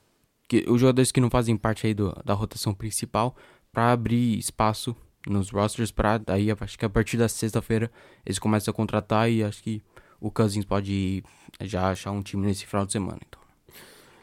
Que, 0.47 0.63
os 0.69 0.79
jogadores 0.79 1.11
que 1.11 1.19
não 1.19 1.29
fazem 1.29 1.57
parte 1.57 1.87
aí 1.87 1.93
do, 1.93 2.13
da 2.23 2.33
rotação 2.33 2.73
principal. 2.73 3.35
Para 3.71 3.91
abrir 3.91 4.37
espaço 4.37 4.95
nos 5.27 5.49
rosters 5.49 5.91
para 5.91 6.17
daí 6.17 6.49
acho 6.49 6.79
que 6.79 6.85
a 6.85 6.89
partir 6.89 7.17
da 7.17 7.27
sexta-feira 7.27 7.91
eles 8.25 8.39
começam 8.39 8.71
a 8.71 8.73
contratar 8.73 9.29
e 9.29 9.43
acho 9.43 9.61
que 9.61 9.83
o 10.19 10.31
Cousins 10.31 10.65
pode 10.65 11.23
já 11.61 11.89
achar 11.89 12.11
um 12.11 12.21
time 12.21 12.45
nesse 12.45 12.65
final 12.65 12.85
de 12.85 12.91
semana 12.91 13.19
então. 13.27 13.41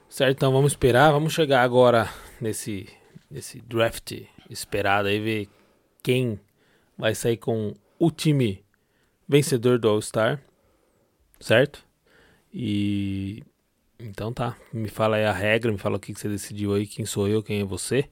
Certo, 0.09 0.37
então 0.37 0.53
vamos 0.53 0.73
esperar, 0.73 1.11
vamos 1.11 1.33
chegar 1.33 1.63
agora 1.63 2.09
nesse, 2.41 2.89
nesse 3.31 3.61
draft 3.61 4.13
esperado 4.49 5.09
aí, 5.09 5.19
ver 5.19 5.49
quem 6.03 6.39
vai 6.97 7.15
sair 7.15 7.37
com 7.37 7.75
o 7.99 8.11
time 8.11 8.65
vencedor 9.27 9.79
do 9.79 9.89
All-Star, 9.89 10.41
certo? 11.41 11.85
E 12.53 13.43
então 13.99 14.33
tá, 14.33 14.57
me 14.73 14.89
fala 14.89 15.17
aí 15.17 15.25
a 15.25 15.33
regra, 15.33 15.73
me 15.73 15.79
fala 15.79 15.97
o 15.97 16.01
que 16.01 16.13
que 16.13 16.21
você 16.21 16.29
decidiu 16.29 16.75
aí, 16.75 16.87
quem 16.87 17.05
sou 17.05 17.27
eu, 17.27 17.43
quem 17.43 17.61
é 17.61 17.65
você. 17.65 18.09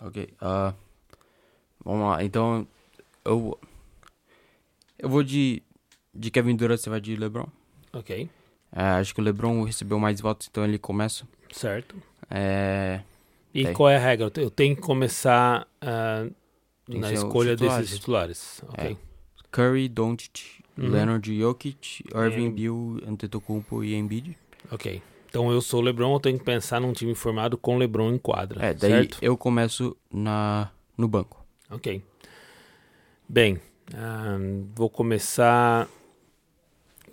Ok. 0.00 0.32
ah, 0.40 0.74
vamos 1.82 2.08
lá. 2.08 2.22
Então 2.22 2.68
eu 3.24 3.58
eu 4.96 5.08
vou 5.08 5.24
de 5.24 5.62
de 6.14 6.30
Kevin 6.30 6.56
Durant, 6.56 6.78
você 6.78 6.88
vai 6.90 7.00
de 7.00 7.16
LeBron. 7.16 7.46
Ok, 7.92 8.28
É, 8.72 8.82
acho 8.82 9.14
que 9.14 9.20
o 9.20 9.24
LeBron 9.24 9.62
recebeu 9.62 9.98
mais 9.98 10.20
votos, 10.20 10.48
então 10.50 10.64
ele 10.64 10.78
começa. 10.78 11.26
certo. 11.52 11.94
É, 12.30 13.00
E 13.52 13.64
Tem. 13.64 13.72
qual 13.72 13.88
é 13.88 13.96
a 13.96 14.00
regra? 14.00 14.26
Eu 14.26 14.30
te- 14.30 14.40
Eu 14.40 14.50
tenho 14.50 14.74
que 14.74 14.82
começar 14.82 15.68
ah, 15.80 16.26
Tem 16.86 16.96
que 16.96 16.98
na 17.00 17.06
os 17.08 17.12
escolha 17.12 17.52
titulares. 17.52 17.80
desses 17.86 17.98
titulares. 18.00 18.62
Ok. 18.68 18.84
É. 18.92 18.96
Curry, 19.52 19.88
Doncic, 19.88 20.64
Uhum. 20.76 20.88
Leonard 20.88 21.38
Jokic, 21.38 22.04
Irving 22.12 22.46
E- 22.48 22.50
Bill, 22.50 23.00
Antetokounmpo 23.06 23.84
e 23.84 23.94
Embiid. 23.94 24.36
Ok. 24.72 25.00
Então 25.28 25.52
eu 25.52 25.60
sou 25.60 25.78
o 25.80 25.82
LeBron, 25.84 26.12
eu 26.14 26.18
tenho 26.20 26.36
que 26.38 26.44
pensar 26.44 26.80
num 26.80 26.92
time 26.92 27.14
formado 27.14 27.56
com 27.56 27.76
LeBron 27.78 28.12
em 28.12 28.18
quadra. 28.18 28.64
É, 28.64 28.74
daí 28.74 28.90
certo? 28.90 29.18
eu 29.22 29.36
começo 29.36 29.96
na 30.12 30.70
no 30.98 31.06
banco. 31.06 31.44
Ok. 31.70 32.02
Bem, 33.28 33.60
ah, 33.94 34.36
vou 34.74 34.90
começar. 34.90 35.88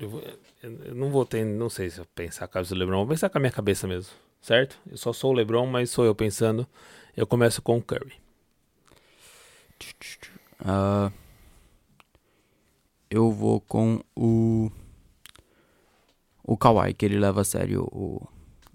Eu, 0.01 0.23
eu 0.63 0.95
não 0.95 1.09
vou 1.11 1.25
ter, 1.25 1.45
não 1.45 1.69
sei 1.69 1.89
se 1.89 1.99
eu 1.99 2.05
pensar 2.15 2.45
a 2.45 2.47
cabeça 2.47 2.73
do 2.73 2.79
LeBron, 2.79 2.97
vou 2.97 3.07
pensar 3.07 3.29
com 3.29 3.37
a 3.37 3.41
minha 3.41 3.51
cabeça 3.51 3.87
mesmo, 3.87 4.11
certo? 4.41 4.77
Eu 4.89 4.97
só 4.97 5.13
sou 5.13 5.31
o 5.31 5.33
LeBron, 5.35 5.65
mas 5.67 5.89
sou 5.91 6.03
eu 6.05 6.15
pensando. 6.15 6.67
Eu 7.15 7.27
começo 7.27 7.61
com 7.61 7.77
o 7.77 7.81
Curry. 7.81 8.13
Ah, 10.63 11.11
eu 13.09 13.31
vou 13.31 13.59
com 13.61 14.01
o. 14.15 14.71
O 16.43 16.57
Kawhi, 16.57 16.93
que 16.93 17.05
ele 17.05 17.19
leva 17.19 17.41
a 17.41 17.43
sério 17.43 17.87
o, 17.91 18.27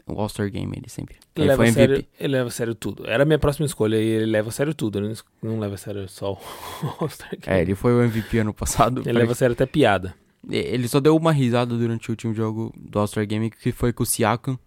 o 0.06 0.20
All-Star 0.20 0.50
Game, 0.50 0.72
ele 0.76 0.88
sempre. 0.88 1.16
Ele, 1.34 1.44
Ele 1.44 1.48
leva 1.48 1.56
foi 1.56 1.66
MVP. 1.68 1.80
sério, 1.88 2.06
ele 2.20 2.32
leva 2.32 2.48
a 2.48 2.50
sério 2.52 2.74
tudo. 2.74 3.06
Era 3.08 3.22
a 3.24 3.26
minha 3.26 3.38
próxima 3.38 3.66
escolha 3.66 3.96
e 3.96 4.06
ele 4.06 4.26
leva 4.26 4.48
a 4.48 4.52
sério 4.52 4.74
tudo. 4.74 4.98
Ele 4.98 5.08
não, 5.08 5.50
não 5.50 5.58
leva 5.58 5.74
a 5.74 5.78
sério 5.78 6.08
só 6.08 6.32
o 6.32 6.38
All-Star 7.00 7.30
Game. 7.30 7.42
É, 7.46 7.60
ele 7.60 7.74
foi 7.74 7.92
o 7.92 8.02
MVP 8.02 8.38
ano 8.38 8.54
passado. 8.54 9.02
Ele 9.04 9.18
leva 9.18 9.32
a 9.32 9.34
sério 9.34 9.54
até 9.54 9.66
piada. 9.66 10.14
Ele 10.48 10.88
só 10.88 11.00
deu 11.00 11.16
uma 11.16 11.32
risada 11.32 11.76
durante 11.76 12.08
o 12.08 12.12
último 12.12 12.32
jogo 12.32 12.72
do 12.76 12.98
All-Star 12.98 13.26
Game, 13.26 13.50
que 13.50 13.72
foi 13.72 13.92
com 13.92 14.02
o 14.02 14.06
Siakam. 14.06 14.58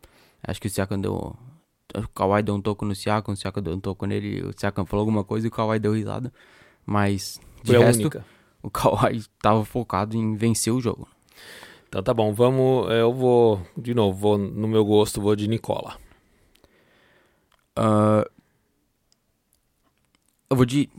Acho 0.44 0.60
que 0.60 0.68
o 0.68 0.70
Siakam 0.70 1.00
deu. 1.00 1.36
O 1.96 2.08
Kawhi 2.14 2.44
deu 2.44 2.56
um 2.56 2.62
toco 2.62 2.86
no 2.86 2.94
Siakam, 2.94 3.34
o 3.34 3.38
Siakam 3.38 3.64
deu 3.64 3.74
um 3.74 3.80
toco 3.80 4.06
nele, 4.06 4.44
o 4.44 4.54
Siakam 4.56 4.86
falou 4.86 5.02
alguma 5.02 5.24
coisa 5.24 5.48
e 5.48 5.50
o 5.50 5.52
Kawhi 5.52 5.80
deu 5.80 5.94
risada. 5.94 6.32
Mas, 6.86 7.40
de 7.64 7.74
Foi 7.74 7.84
resto, 7.84 8.02
única. 8.02 8.26
o 8.62 8.70
Kawhi 8.70 9.24
tava 9.42 9.66
focado 9.66 10.16
em 10.16 10.36
vencer 10.36 10.74
o 10.74 10.82
jogo. 10.82 11.08
Então 11.88 12.04
tá 12.04 12.14
bom, 12.14 12.34
vamos. 12.34 12.92
Eu 12.92 13.12
vou, 13.14 13.66
de 13.76 13.96
novo, 13.96 14.18
vou 14.18 14.38
no 14.38 14.68
meu 14.68 14.86
gosto, 14.86 15.22
vou 15.22 15.36
de 15.36 15.48
Nicola. 15.48 15.98
Ah, 17.76 18.30
eu 20.50 20.58
vou 20.58 20.66
de 20.66 20.90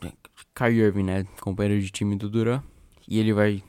Kyrie 0.55 0.81
Irving, 0.81 1.03
né? 1.03 1.27
Companheiro 1.41 1.81
de 1.81 1.91
time 1.91 2.17
do 2.17 2.31
Duran. 2.31 2.63
E 3.07 3.19
ele 3.19 3.33
vai. 3.33 3.63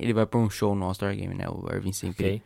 Ele 0.00 0.12
vai 0.14 0.26
pra 0.26 0.40
um 0.40 0.48
show 0.48 0.74
no 0.74 0.86
All-Star 0.86 1.14
Game, 1.14 1.34
né? 1.34 1.44
O 1.48 1.68
Irving 1.72 1.92
sempre. 1.92 2.24
Ok. 2.26 2.42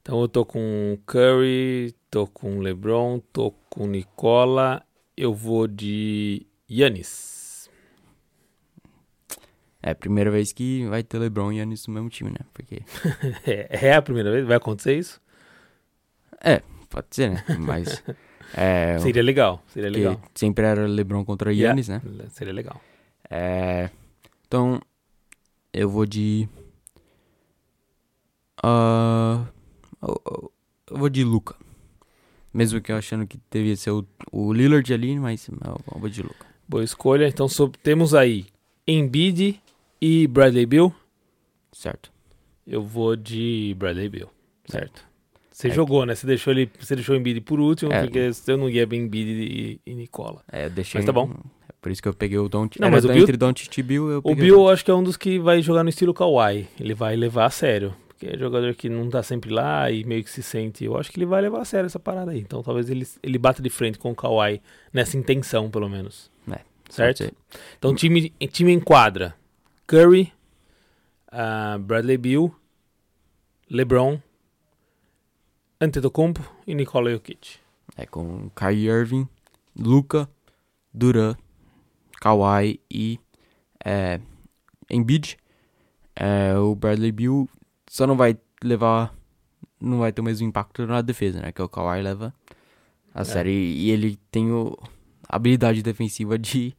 Então 0.00 0.20
eu 0.20 0.26
tô 0.26 0.44
com 0.44 0.98
Curry, 1.06 1.94
tô 2.10 2.26
com 2.26 2.58
LeBron, 2.58 3.20
tô 3.32 3.52
com 3.70 3.86
Nicola. 3.86 4.82
Eu 5.16 5.34
vou 5.34 5.68
de 5.68 6.46
Yannis. 6.68 7.70
É 9.82 9.90
a 9.90 9.94
primeira 9.94 10.30
vez 10.30 10.52
que 10.52 10.86
vai 10.86 11.02
ter 11.02 11.18
LeBron 11.18 11.52
e 11.52 11.56
Giannis 11.56 11.86
no 11.86 11.94
mesmo 11.94 12.08
time, 12.08 12.30
né? 12.30 12.38
Porque. 12.54 12.82
É, 13.46 13.88
é 13.88 13.94
a 13.94 14.02
primeira 14.02 14.30
vez? 14.30 14.46
Vai 14.46 14.56
acontecer 14.56 14.96
isso? 14.96 15.20
Pode 16.92 17.06
ser, 17.10 17.30
né? 17.30 17.44
Mas. 17.58 18.02
É. 18.54 18.98
Seria 18.98 19.22
legal, 19.22 19.62
seria 19.68 19.88
legal. 19.88 20.20
sempre 20.34 20.66
era 20.66 20.86
LeBron 20.86 21.24
contra 21.24 21.50
Yeah. 21.50 21.68
Giannis, 21.82 21.88
né? 21.88 22.02
Seria 22.28 22.52
legal. 22.52 22.78
É. 23.30 23.88
Então. 24.46 24.78
Eu 25.72 25.88
vou 25.88 26.04
de. 26.04 26.46
Ah, 28.62 29.44
eu- 30.02 30.20
eu- 30.26 30.52
eu 30.90 30.96
vou 30.96 31.08
de 31.08 31.22
Luca. 31.24 31.54
Mesmo 32.52 32.80
que 32.80 32.92
eu 32.92 32.96
achando 32.96 33.26
que 33.26 33.38
devia 33.50 33.76
ser 33.76 33.90
o, 33.90 34.04
o 34.30 34.52
Lillard 34.52 34.92
ali, 34.92 35.18
mas 35.18 35.48
eu, 35.48 35.56
eu 35.94 35.98
vou 36.00 36.08
de 36.08 36.22
Luca. 36.22 36.46
Boa 36.68 36.84
escolha. 36.84 37.26
Então 37.28 37.48
sob- 37.48 37.78
temos 37.82 38.14
aí 38.14 38.46
Embiid 38.86 39.60
e 40.00 40.26
Bradley 40.26 40.66
Bill. 40.66 40.94
Certo. 41.72 42.12
Eu 42.66 42.82
vou 42.82 43.16
de 43.16 43.74
Bradley 43.78 44.08
Bill, 44.08 44.28
certo? 44.66 45.02
Você 45.50 45.70
jogou, 45.70 46.04
né? 46.06 46.14
Você 46.14 46.26
deixou 46.26 46.52
ele, 46.52 46.70
você 46.78 46.94
deixou 46.94 47.14
o 47.14 47.18
Embiid 47.18 47.40
por 47.40 47.58
último, 47.60 47.92
É. 47.92 48.02
porque 48.02 48.30
eu 48.46 48.56
não 48.56 48.68
ia 48.68 48.86
bem 48.86 49.02
Embiid 49.02 49.30
e, 49.30 49.80
e 49.90 49.94
Nicola. 49.94 50.42
É, 50.50 50.66
eu 50.66 50.70
deixei. 50.70 50.98
Mas 50.98 51.06
tá 51.06 51.12
bom. 51.12 51.30
É 51.68 51.72
por 51.80 51.90
isso 51.90 52.02
que 52.02 52.08
eu 52.08 52.14
peguei 52.14 52.38
o 52.38 52.48
Don't. 52.48 52.80
Não, 52.80 52.90
mas 52.90 53.04
o 53.04 53.08
Bill- 53.08 53.22
entre 53.22 53.36
Don't 53.36 53.68
e 53.76 53.82
Bill, 53.82 54.10
eu 54.10 54.20
O 54.24 54.34
Bill, 54.34 54.46
eu 54.54 54.56
Don't. 54.60 54.72
acho 54.72 54.84
que 54.84 54.90
é 54.90 54.94
um 54.94 55.02
dos 55.02 55.16
que 55.16 55.38
vai 55.38 55.60
jogar 55.62 55.82
no 55.82 55.88
estilo 55.88 56.12
Kawhi. 56.14 56.68
Ele 56.78 56.94
vai 56.94 57.16
levar 57.16 57.46
a 57.46 57.50
sério. 57.50 57.94
Porque 58.22 58.36
é 58.36 58.38
jogador 58.38 58.72
que 58.76 58.88
não 58.88 59.10
tá 59.10 59.20
sempre 59.20 59.50
lá 59.50 59.90
e 59.90 60.04
meio 60.04 60.22
que 60.22 60.30
se 60.30 60.44
sente. 60.44 60.84
Eu 60.84 60.96
acho 60.96 61.10
que 61.10 61.18
ele 61.18 61.26
vai 61.26 61.42
levar 61.42 61.60
a 61.60 61.64
sério 61.64 61.86
essa 61.86 61.98
parada 61.98 62.30
aí. 62.30 62.38
Então 62.38 62.62
talvez 62.62 62.88
ele, 62.88 63.04
ele 63.20 63.36
bata 63.36 63.60
de 63.60 63.68
frente 63.68 63.98
com 63.98 64.12
o 64.12 64.14
Kawhi 64.14 64.62
nessa 64.92 65.16
intenção, 65.16 65.68
pelo 65.68 65.88
menos. 65.88 66.30
É, 66.48 66.60
certo? 66.88 67.34
Então 67.76 67.92
time, 67.92 68.30
time 68.52 68.70
em 68.70 68.78
quadra: 68.78 69.34
Curry, 69.88 70.32
ah, 71.32 71.76
Bradley 71.80 72.16
Bill, 72.16 72.54
LeBron, 73.68 74.20
Antetokounmpo 75.80 76.48
e 76.64 76.76
Nikola 76.76 77.10
Jokic. 77.10 77.56
É 77.96 78.06
com 78.06 78.48
Kyrie 78.50 78.86
Irving, 78.86 79.28
Luca, 79.76 80.30
Duran, 80.94 81.34
Kawhi 82.20 82.78
e 82.88 83.18
é, 83.84 84.20
Embiid. 84.88 85.36
É, 86.14 86.56
o 86.56 86.76
Bradley 86.76 87.10
Bill 87.10 87.48
só 87.92 88.06
não 88.06 88.16
vai 88.16 88.38
levar, 88.64 89.14
não 89.78 89.98
vai 89.98 90.10
ter 90.12 90.22
o 90.22 90.24
mesmo 90.24 90.46
impacto 90.48 90.86
na 90.86 91.02
defesa, 91.02 91.42
né? 91.42 91.52
Que 91.52 91.60
o 91.60 91.68
Kawhi 91.68 92.00
leva 92.00 92.34
a 93.14 93.20
É. 93.20 93.24
série 93.24 93.50
e 93.50 93.90
ele 93.90 94.16
tem 94.30 94.50
o, 94.50 94.74
a 95.28 95.36
habilidade 95.36 95.82
defensiva 95.82 96.38
de 96.38 96.74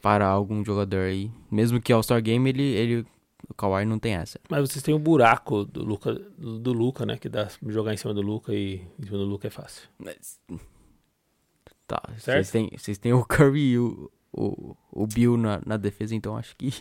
parar 0.00 0.28
algum 0.28 0.64
jogador 0.64 1.06
aí. 1.06 1.28
Mesmo 1.50 1.80
que 1.80 1.92
All-Star 1.92 2.22
Game, 2.22 2.48
ele, 2.48 2.62
ele, 2.62 3.06
o 3.48 3.54
Kawhi 3.54 3.84
não 3.84 3.98
tem 3.98 4.14
essa. 4.14 4.38
Mas 4.48 4.60
vocês 4.70 4.80
têm 4.84 4.94
o 4.94 4.98
buraco 4.98 5.64
do 5.64 5.82
Luca, 5.82 6.14
do 6.38 6.72
Luca, 6.72 7.04
né? 7.04 7.16
Que 7.16 7.28
dá 7.28 7.46
pra 7.46 7.72
jogar 7.72 7.92
em 7.92 7.96
cima 7.96 8.14
do 8.14 8.22
Luca 8.22 8.54
e 8.54 8.76
em 8.96 9.04
cima 9.06 9.18
do 9.18 9.24
Luca 9.24 9.48
é 9.48 9.50
fácil. 9.50 9.88
Mas, 9.98 10.38
tá, 11.88 12.00
Certo? 12.18 12.44
vocês 12.44 12.50
têm, 12.52 12.70
vocês 12.78 12.98
têm 12.98 13.12
o 13.12 13.24
Curry 13.24 13.72
e 13.72 13.78
o, 13.80 14.08
o, 14.32 14.76
o 14.92 15.06
Bill 15.06 15.36
na, 15.36 15.60
na 15.66 15.76
defesa, 15.76 16.14
então 16.14 16.36
acho 16.36 16.54
que 16.56 16.72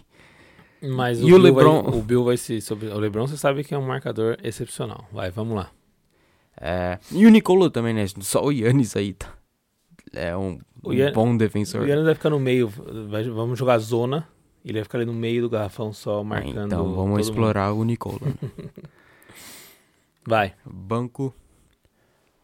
Mas 0.83 1.19
E 1.19 1.23
o 1.23 1.25
Bill 1.27 1.37
LeBron? 1.37 1.83
Vai, 1.83 1.93
o 1.99 2.01
Bill 2.01 2.23
vai 2.25 2.37
se. 2.37 2.59
Sobre, 2.61 2.87
o 2.89 2.97
LeBron 2.99 3.25
você 3.27 3.37
sabe 3.37 3.63
que 3.63 3.73
é 3.73 3.77
um 3.77 3.85
marcador 3.87 4.37
excepcional. 4.43 5.07
Vai, 5.11 5.31
vamos 5.31 5.55
lá. 5.55 5.71
É, 6.59 6.99
e 7.11 7.25
o 7.25 7.29
Nicolo 7.29 7.69
também, 7.69 7.93
né? 7.93 8.05
Só 8.21 8.43
o 8.43 8.51
Yannis 8.51 8.95
aí 8.95 9.13
tá. 9.13 9.33
É 10.13 10.35
um, 10.37 10.59
O 10.83 10.91
um 10.91 11.11
bom 11.13 11.33
O 11.33 11.37
defensor. 11.37 11.87
Yannis 11.87 12.05
vai 12.05 12.13
ficar 12.15 12.29
no 12.29 12.39
meio. 12.39 12.67
vai- 13.09 13.23
vamos 13.29 13.57
jogar 13.57 13.77
zona. 13.79 14.27
Ele 14.63 14.73
vai 14.79 14.83
ficar 14.83 14.97
ali 14.99 15.05
no 15.05 15.13
meio 15.13 15.41
do 15.41 15.49
garrafão 15.49 15.91
só 15.91 16.19
Ah, 16.19 16.23
marcando. 16.23 16.65
então 16.67 16.83
todo 16.83 16.95
vamos 16.95 17.09
mundo. 17.09 17.19
explorar 17.21 17.73
o 17.73 17.83
Nicolo. 17.83 18.19
né? 18.21 18.33
Vai. 20.25 20.53
Banco. 20.65 21.33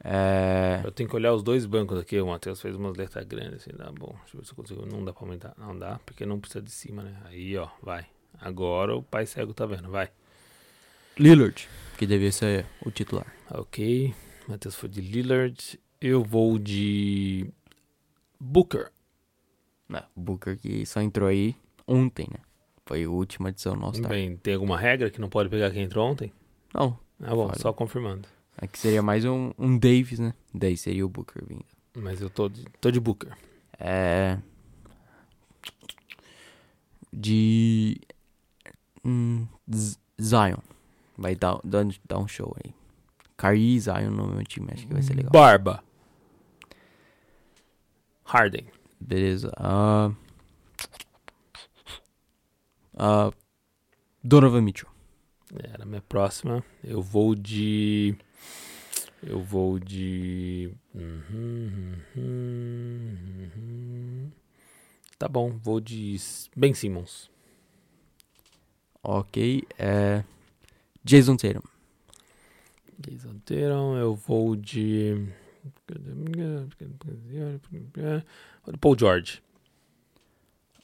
É, 0.04 0.82
Eu 0.84 0.92
tenho 0.92 1.10
que 1.10 1.16
olhar 1.16 1.34
os 1.34 1.44
dois 1.44 1.66
bancos 1.66 1.98
aqui. 2.00 2.20
O 2.20 2.28
Matheus 2.28 2.62
fez 2.62 2.76
umas 2.76 2.96
letras 2.96 3.26
grandes 3.26 3.62
assim. 3.62 3.72
Dá 3.78 3.92
bom. 3.92 4.16
Deixa 4.24 4.36
eu 4.36 4.40
ver 4.42 4.46
se 4.46 4.52
eu 4.52 4.56
consigo. 4.56 4.86
Não 4.86 5.04
dá 5.04 5.14
pra 5.14 5.24
aumentar. 5.26 5.54
Não 5.58 5.78
dá, 5.78 6.00
porque 6.06 6.26
não 6.26 6.40
precisa 6.40 6.62
de 6.62 6.72
cima, 6.72 7.04
né? 7.04 7.16
Aí, 7.26 7.56
ó. 7.58 7.68
Vai. 7.82 8.06
Agora 8.40 8.96
o 8.96 9.04
pai 9.04 9.26
cego 9.26 9.54
tá 9.54 9.66
vendo. 9.66 9.90
Vai. 9.90 10.10
Lillard, 11.18 11.68
que 11.98 12.06
devia 12.06 12.32
ser 12.32 12.66
o 12.86 12.90
titular. 12.92 13.28
Ok. 13.52 14.14
Matheus 14.48 14.76
foi 14.76 14.90
de 14.90 15.02
Lillard. 15.02 15.80
Eu 16.00 16.24
vou 16.24 16.58
de. 16.58 17.46
Booker. 18.40 18.90
Não, 19.88 20.04
o 20.16 20.22
Booker 20.22 20.58
que 20.58 20.86
só 20.86 21.02
entrou 21.02 21.28
aí 21.28 21.56
ontem, 21.88 22.28
né? 22.32 22.40
Foi 22.86 23.04
a 23.04 23.10
última 23.10 23.50
edição 23.50 23.76
nossa. 23.76 24.08
Bem, 24.08 24.38
tem 24.38 24.54
alguma 24.54 24.78
regra 24.78 25.10
que 25.12 25.20
não 25.20 25.30
pode 25.30 25.50
pegar 25.50 25.72
quem 25.72 25.84
entrou 25.84 26.10
ontem? 26.10 26.32
Não, 26.74 26.98
Ah, 27.22 27.36
bom, 27.36 27.48
Fala. 27.48 27.60
só 27.60 27.74
confirmando. 27.74 28.28
aqui 28.58 28.80
seria 28.80 29.02
mais 29.02 29.26
um, 29.26 29.52
um 29.58 29.78
Davis, 29.78 30.20
né? 30.20 30.34
Daí 30.54 30.78
seria 30.78 31.06
o 31.06 31.10
Booker 31.10 31.44
vindo. 31.46 31.66
Mas 31.96 32.22
eu 32.22 32.30
tô 32.30 32.48
de, 32.48 32.64
tô 32.80 32.90
de 32.90 33.00
Booker. 33.00 33.34
É. 33.78 34.38
De. 37.12 38.00
Hum, 39.06 39.48
Zion. 40.22 40.60
Vai 41.18 41.36
dar, 41.36 41.60
dar, 41.64 41.86
dar 42.08 42.20
um 42.20 42.28
show 42.28 42.56
aí. 42.64 42.74
Kyrie 43.38 43.76
e 43.76 43.80
Zion 43.80 44.12
no 44.12 44.28
meu 44.28 44.44
time, 44.44 44.70
acho 44.74 44.86
que 44.88 44.94
vai 44.94 45.02
ser 45.02 45.14
legal. 45.14 45.32
Barba. 45.32 45.84
Harden. 48.26 48.66
Beleza. 49.00 49.52
Ah. 49.58 50.12
Ah, 52.98 53.32
Donovan 54.24 54.62
Mitchell. 54.62 54.90
Era 55.58 55.86
minha 55.86 56.02
próxima. 56.02 56.64
Eu 56.84 57.02
vou 57.02 57.34
de. 57.34 58.16
Eu 59.24 59.42
vou 59.42 59.80
de. 59.80 60.72
Uhum, 60.94 61.96
uhum, 62.16 63.18
uhum. 63.56 64.32
Tá 65.18 65.28
bom, 65.28 65.52
vou 65.52 65.80
de 65.80 66.18
Ben 66.56 66.74
Simmons. 66.74 67.32
Ok. 69.04 69.64
É. 69.78 70.24
Jason 71.04 71.38
Tatum. 71.38 71.62
Jason 73.00 73.40
Tatum, 73.46 73.98
eu 73.98 74.14
vou 74.16 74.56
de. 74.56 75.28
Paul 78.80 78.98
George. 78.98 79.42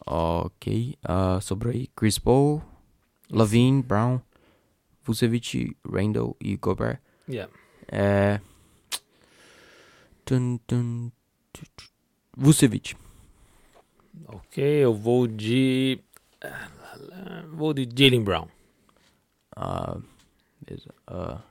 Ok. 0.05 0.97
Sobrou 1.41 1.73
aí 1.73 1.87
Chris 1.95 2.17
Paul, 2.17 2.61
Lavine, 3.29 3.81
Brown, 3.83 4.21
Vucevic, 5.03 5.75
Randall 5.85 6.35
e 6.39 6.55
Gobert. 6.55 6.99
Yeah. 7.27 7.51
É. 7.87 8.39
Tum, 10.23 10.57
tum, 10.65 11.11
tu, 11.51 11.63
tu. 11.75 11.85
Vucevic. 12.37 12.95
Ok, 14.27 14.63
eu 14.63 14.93
vou 14.93 15.27
de. 15.27 15.99
Vou 17.49 17.73
de 17.73 17.87
Jalen 17.95 18.23
Brown. 18.23 18.47
Ah, 19.55 19.97
beleza. 20.61 20.93
Ah. 21.07 21.41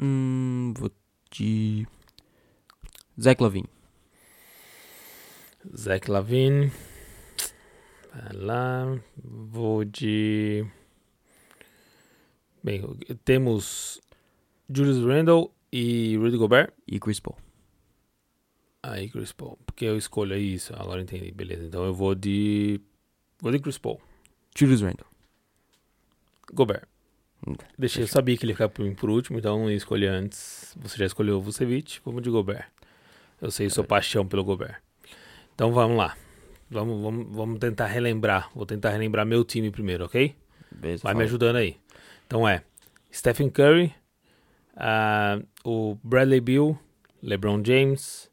Hum, 0.00 0.72
vou 0.76 0.90
de. 1.30 1.86
Zach 3.20 3.42
Lavine. 3.42 3.68
Zach 5.76 6.10
Lavine. 6.10 6.72
Vai 8.12 8.32
lá. 8.32 9.00
Vou 9.22 9.84
de. 9.84 10.66
Bem, 12.62 12.82
temos 13.24 14.00
Julius 14.68 15.04
Randle 15.04 15.54
e 15.70 16.16
Rudy 16.16 16.38
Gobert. 16.38 16.72
E 16.86 16.98
Chris 16.98 17.20
Paul. 17.20 17.36
Aí, 18.82 19.08
Chris 19.08 19.32
Paul. 19.32 19.58
Porque 19.66 19.84
eu 19.84 19.96
escolho 19.98 20.36
isso. 20.36 20.74
Agora 20.74 21.02
entendi. 21.02 21.30
Beleza. 21.30 21.64
Então 21.64 21.84
eu 21.84 21.92
vou 21.92 22.14
de. 22.14 22.80
Vou 23.44 23.52
de 23.52 23.58
Chris 23.58 23.76
Paul. 23.76 24.00
Julius 24.56 24.80
Randle. 24.80 25.04
Gobert. 26.54 26.84
Deixei, 27.78 28.04
eu 28.04 28.08
sabia 28.08 28.38
que 28.38 28.44
ele 28.46 28.52
ia 28.52 28.56
ficar 28.56 28.70
por, 28.70 28.90
por 28.94 29.10
último, 29.10 29.38
então 29.38 29.64
eu 29.64 29.70
ia 29.70 29.76
escolher 29.76 30.08
antes. 30.08 30.74
Você 30.80 30.96
já 30.96 31.04
escolheu 31.04 31.36
o 31.36 31.42
Vucevic, 31.42 32.00
vamos 32.06 32.22
de 32.22 32.30
Gobert. 32.30 32.66
Eu 33.42 33.50
sei 33.50 33.68
sua 33.68 33.84
paixão 33.84 34.26
pelo 34.26 34.42
Gobert. 34.42 34.80
Então 35.54 35.72
vamos 35.72 35.98
lá. 35.98 36.16
Vamos, 36.70 37.02
vamos, 37.02 37.36
vamos 37.36 37.58
tentar 37.58 37.84
relembrar. 37.84 38.50
Vou 38.54 38.64
tentar 38.64 38.88
relembrar 38.88 39.26
meu 39.26 39.44
time 39.44 39.70
primeiro, 39.70 40.06
ok? 40.06 40.34
Beleza. 40.70 41.02
Vai 41.02 41.12
me 41.12 41.18
fala. 41.18 41.24
ajudando 41.24 41.56
aí. 41.56 41.76
Então 42.26 42.48
é 42.48 42.64
Stephen 43.12 43.50
Curry, 43.50 43.94
ah, 44.74 45.38
o 45.62 45.98
Bradley 46.02 46.40
Bill, 46.40 46.78
LeBron 47.22 47.62
James, 47.62 48.30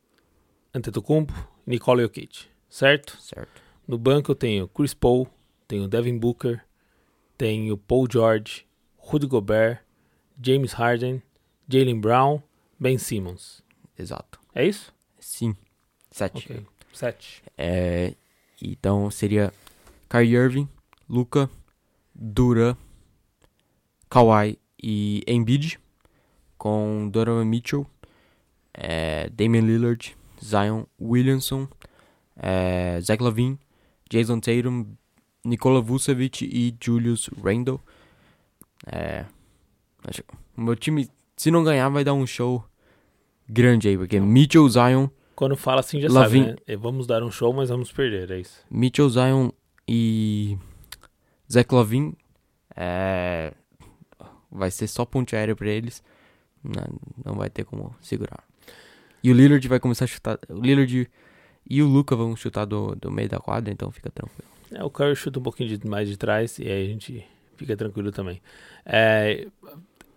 Antetokounmpo, 0.74 1.34
Nikola 1.68 2.02
Jokic, 2.02 2.46
certo? 2.70 3.22
Certo. 3.22 3.61
No 3.92 3.98
banco 3.98 4.32
eu 4.32 4.36
tenho 4.36 4.70
Chris 4.70 4.94
Paul, 4.94 5.28
tenho 5.68 5.86
Devin 5.86 6.18
Booker, 6.18 6.64
tenho 7.38 7.76
Paul 7.76 8.08
George, 8.10 8.66
Rudy 8.96 9.28
Gobert, 9.28 9.84
James 10.42 10.72
Harden, 10.72 11.22
Jalen 11.68 12.00
Brown, 12.00 12.42
Ben 12.80 12.98
Simmons. 12.98 13.62
Exato. 14.00 14.40
É 14.56 14.66
isso? 14.66 14.94
Sim. 15.20 15.58
Sete. 16.10 16.38
Ok. 16.38 16.66
Sete. 16.94 17.44
É, 17.58 18.16
então 18.62 19.12
seria 19.12 19.54
Kyrie 20.08 20.36
Irving, 20.36 20.70
Luca, 21.10 21.50
Dura, 22.16 22.78
Kawhi 24.10 24.58
e 24.82 25.22
Embiid, 25.28 25.78
com 26.58 27.10
Donovan 27.12 27.44
Mitchell, 27.44 27.86
é, 28.74 29.30
Damian 29.32 29.64
Lillard, 29.64 30.16
Zion 30.42 30.86
Williamson, 30.98 31.68
é, 32.38 32.98
Zach 33.02 33.22
Lavine, 33.22 33.60
Jason 34.12 34.40
Tatum, 34.40 34.86
Nikola 35.46 35.82
Vucevic 35.82 36.44
e 36.46 36.76
Julius 36.84 37.30
Randle. 37.44 37.80
É, 38.86 39.26
acho- 40.08 40.24
o 40.58 40.62
meu 40.62 40.76
time, 40.76 41.10
se 41.38 41.50
não 41.50 41.64
ganhar, 41.64 41.88
vai 41.90 42.04
dar 42.04 42.14
um 42.14 42.28
show 42.28 42.64
grande 43.48 43.88
aí, 43.88 43.98
porque 43.98 44.20
Mitchell, 44.20 44.68
Zion, 44.70 45.08
Quando 45.36 45.56
fala 45.58 45.80
assim 45.80 46.00
já 46.00 46.08
Lavin- 46.10 46.46
sabe, 46.50 46.62
né? 46.68 46.76
Vamos 46.78 47.08
dar 47.08 47.24
um 47.24 47.32
show, 47.32 47.52
mas 47.54 47.70
vamos 47.70 47.92
perder, 47.92 48.30
é 48.32 48.40
isso. 48.40 48.64
Mitchell 48.70 49.10
Zion 49.10 49.50
e 49.88 50.58
Zach 51.52 51.74
Lavine. 51.74 52.16
É... 52.76 53.54
vai 54.52 54.70
ser 54.72 54.88
só 54.88 55.04
ponte 55.06 55.36
aérea 55.36 55.56
pra 55.56 55.68
eles. 55.70 56.04
Não, 56.64 57.00
não 57.26 57.36
vai 57.36 57.50
ter 57.50 57.64
como 57.66 57.96
segurar. 58.02 58.44
E 59.24 59.32
o 59.32 59.34
Lillard 59.34 59.68
vai 59.68 59.80
começar 59.80 60.06
a 60.06 60.08
chutar. 60.08 60.38
O 60.50 60.60
Lillard 60.62 61.10
e 61.70 61.82
o 61.82 61.88
Luca 61.88 62.16
vão 62.16 62.36
chutar 62.36 62.66
do, 62.66 62.96
do 62.96 63.12
meio 63.12 63.30
da 63.30 63.40
quadra, 63.40 63.72
então 63.72 63.92
fica 63.92 64.10
tranquilo. 64.10 64.50
É, 64.72 64.84
o 64.84 64.90
Curry 64.90 65.16
chuta 65.16 65.40
um 65.40 65.44
pouquinho 65.44 65.78
de, 65.78 65.88
mais 65.88 66.08
de 66.08 66.18
trás 66.18 66.58
e 66.60 66.68
aí 66.68 66.86
a 66.86 66.88
gente 66.88 67.26
fica 67.58 67.76
tranquilo 67.76 68.12
também. 68.12 68.42
É, 68.86 69.48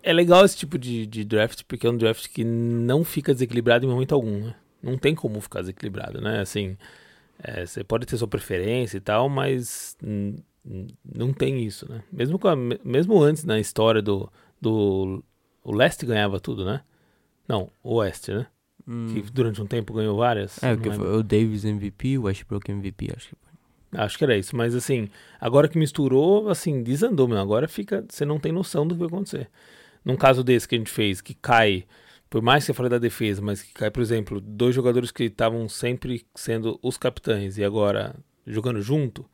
é 0.01 0.13
legal 0.13 0.45
esse 0.45 0.57
tipo 0.57 0.77
de, 0.77 1.05
de 1.05 1.23
draft 1.23 1.63
porque 1.67 1.85
é 1.85 1.89
um 1.89 1.97
draft 1.97 2.27
que 2.29 2.43
não 2.43 3.03
fica 3.03 3.33
desequilibrado 3.33 3.85
em 3.85 3.89
momento 3.89 4.15
algum, 4.15 4.45
né? 4.45 4.55
Não 4.81 4.97
tem 4.97 5.15
como 5.15 5.41
ficar 5.41 5.61
desequilibrado, 5.61 6.21
né? 6.21 6.41
Assim, 6.41 6.77
é, 7.39 7.65
você 7.65 7.83
pode 7.83 8.05
ter 8.05 8.17
sua 8.17 8.27
preferência 8.27 8.97
e 8.97 9.01
tal, 9.01 9.27
mas 9.29 9.97
não 11.03 11.33
tem 11.33 11.63
isso, 11.63 11.89
né? 11.89 12.03
Mesmo, 12.11 12.39
a, 12.47 12.55
mesmo 12.55 13.21
antes 13.21 13.43
na 13.43 13.59
história 13.59 14.01
do, 14.01 14.31
do 14.61 15.23
o 15.63 15.71
leste 15.73 16.05
ganhava 16.05 16.39
tudo, 16.39 16.65
né? 16.65 16.81
Não, 17.47 17.69
o 17.83 17.95
oeste, 17.95 18.31
né? 18.31 18.47
Hum. 18.87 19.07
Que 19.07 19.21
durante 19.31 19.61
um 19.61 19.65
tempo 19.65 19.93
ganhou 19.93 20.17
várias. 20.17 20.61
É, 20.61 20.75
que 20.75 20.91
foi 20.91 21.17
o 21.17 21.23
Davis 21.23 21.65
MVP, 21.65 22.17
o 22.17 22.23
Westbrook 22.23 22.71
MVP, 22.71 23.11
acho 23.15 23.29
que 23.29 23.35
foi. 23.35 23.45
Acho 23.97 24.17
que 24.17 24.23
era 24.23 24.37
isso, 24.37 24.55
mas 24.55 24.75
assim, 24.75 25.09
agora 25.39 25.67
que 25.67 25.77
misturou, 25.77 26.49
assim, 26.49 26.83
desandou, 26.83 27.27
meu. 27.27 27.37
Agora 27.37 27.67
fica, 27.67 28.05
você 28.07 28.25
não 28.25 28.39
tem 28.39 28.51
noção 28.51 28.85
do 28.85 28.93
que 28.93 28.99
vai 28.99 29.07
acontecer. 29.07 29.49
Num 30.03 30.15
caso 30.15 30.43
desse 30.43 30.67
que 30.67 30.75
a 30.75 30.77
gente 30.77 30.91
fez, 30.91 31.21
que 31.21 31.33
cai, 31.33 31.85
por 32.29 32.41
mais 32.41 32.63
que 32.63 32.67
você 32.67 32.73
fale 32.73 32.89
da 32.89 32.97
defesa, 32.97 33.41
mas 33.41 33.63
que 33.63 33.73
cai, 33.73 33.89
por 33.89 34.01
exemplo, 34.01 34.41
dois 34.41 34.75
jogadores 34.75 35.11
que 35.11 35.23
estavam 35.23 35.67
sempre 35.69 36.25
sendo 36.35 36.77
os 36.81 36.97
capitães 36.97 37.57
e 37.57 37.63
agora 37.63 38.15
jogando 38.45 38.81
junto, 38.81 39.25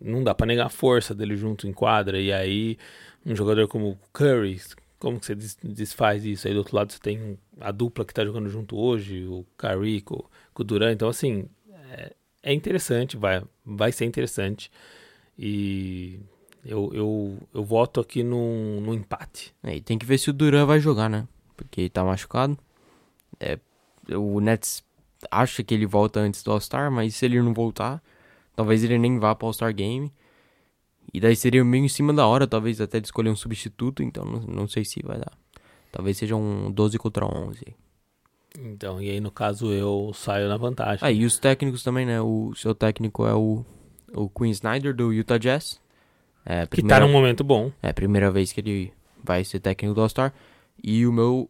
não 0.00 0.24
dá 0.24 0.34
para 0.34 0.46
negar 0.46 0.66
a 0.66 0.70
força 0.70 1.14
dele 1.14 1.36
junto 1.36 1.68
em 1.68 1.72
quadra. 1.72 2.18
E 2.20 2.32
aí, 2.32 2.78
um 3.24 3.36
jogador 3.36 3.68
como 3.68 3.98
Curry, 4.12 4.60
como 5.02 5.18
que 5.18 5.26
você 5.26 5.34
desfaz 5.64 6.24
isso? 6.24 6.46
Aí 6.46 6.54
do 6.54 6.58
outro 6.58 6.76
lado 6.76 6.92
você 6.92 6.98
tem 7.00 7.36
a 7.60 7.72
dupla 7.72 8.04
que 8.04 8.14
tá 8.14 8.24
jogando 8.24 8.48
junto 8.48 8.78
hoje, 8.78 9.26
o 9.26 9.44
Curry 9.56 10.00
com, 10.00 10.24
o 10.56 10.62
Durant. 10.62 10.94
Então, 10.94 11.08
assim, 11.08 11.46
é, 11.90 12.12
é, 12.40 12.54
interessante, 12.54 13.16
vai, 13.16 13.42
vai 13.66 13.90
ser 13.90 14.04
interessante. 14.04 14.70
E 15.36 16.20
eu, 16.64 16.92
eu, 16.94 17.38
eu 17.52 17.64
voto 17.64 17.98
aqui 17.98 18.22
no, 18.22 18.80
no 18.80 18.94
empate. 18.94 19.52
É, 19.64 19.74
e 19.74 19.80
tem 19.80 19.98
que 19.98 20.06
ver 20.06 20.18
se 20.18 20.30
o 20.30 20.32
Durant 20.32 20.68
vai 20.68 20.78
jogar, 20.78 21.10
né? 21.10 21.26
Porque 21.56 21.80
ele 21.80 21.90
tá 21.90 22.04
machucado. 22.04 22.56
É, 23.40 23.58
o 24.16 24.38
Nets 24.38 24.84
acha 25.32 25.64
que 25.64 25.74
ele 25.74 25.84
volta 25.84 26.20
antes 26.20 26.44
do 26.44 26.52
All-Star, 26.52 26.92
mas 26.92 27.16
se 27.16 27.24
ele 27.24 27.42
não 27.42 27.52
voltar, 27.52 28.00
talvez 28.54 28.84
ele 28.84 28.98
nem 28.98 29.18
vá 29.18 29.34
para 29.34 29.48
All-Star 29.48 29.74
Game. 29.74 30.12
E 31.12 31.20
daí 31.20 31.36
seria 31.36 31.62
meio 31.64 31.84
em 31.84 31.88
cima 31.88 32.12
da 32.12 32.26
hora, 32.26 32.46
talvez 32.46 32.80
até 32.80 32.98
de 32.98 33.06
escolher 33.06 33.30
um 33.30 33.36
substituto, 33.36 34.02
então 34.02 34.24
não, 34.24 34.40
não 34.40 34.68
sei 34.68 34.84
se 34.84 35.02
vai 35.02 35.18
dar. 35.18 35.32
Talvez 35.90 36.16
seja 36.16 36.34
um 36.34 36.70
12 36.70 36.98
contra 36.98 37.26
11. 37.26 37.76
Então, 38.58 39.00
e 39.00 39.10
aí 39.10 39.20
no 39.20 39.30
caso 39.30 39.70
eu 39.72 40.12
saio 40.14 40.48
na 40.48 40.56
vantagem. 40.56 41.00
Ah, 41.02 41.12
e 41.12 41.24
os 41.24 41.38
técnicos 41.38 41.82
também, 41.82 42.06
né? 42.06 42.20
O 42.20 42.54
seu 42.54 42.74
técnico 42.74 43.26
é 43.26 43.34
o, 43.34 43.64
o 44.14 44.28
Queen 44.28 44.50
Snyder 44.50 44.94
do 44.94 45.12
Utah 45.12 45.38
Jazz. 45.38 45.80
É, 46.44 46.66
primeira, 46.66 46.96
que 46.96 47.00
tá 47.00 47.06
num 47.06 47.12
momento 47.12 47.44
bom. 47.44 47.70
É 47.82 47.90
a 47.90 47.94
primeira 47.94 48.30
vez 48.30 48.52
que 48.52 48.60
ele 48.60 48.92
vai 49.22 49.44
ser 49.44 49.60
técnico 49.60 49.94
do 49.94 50.00
All-Star. 50.00 50.32
E 50.82 51.06
o 51.06 51.12
meu, 51.12 51.48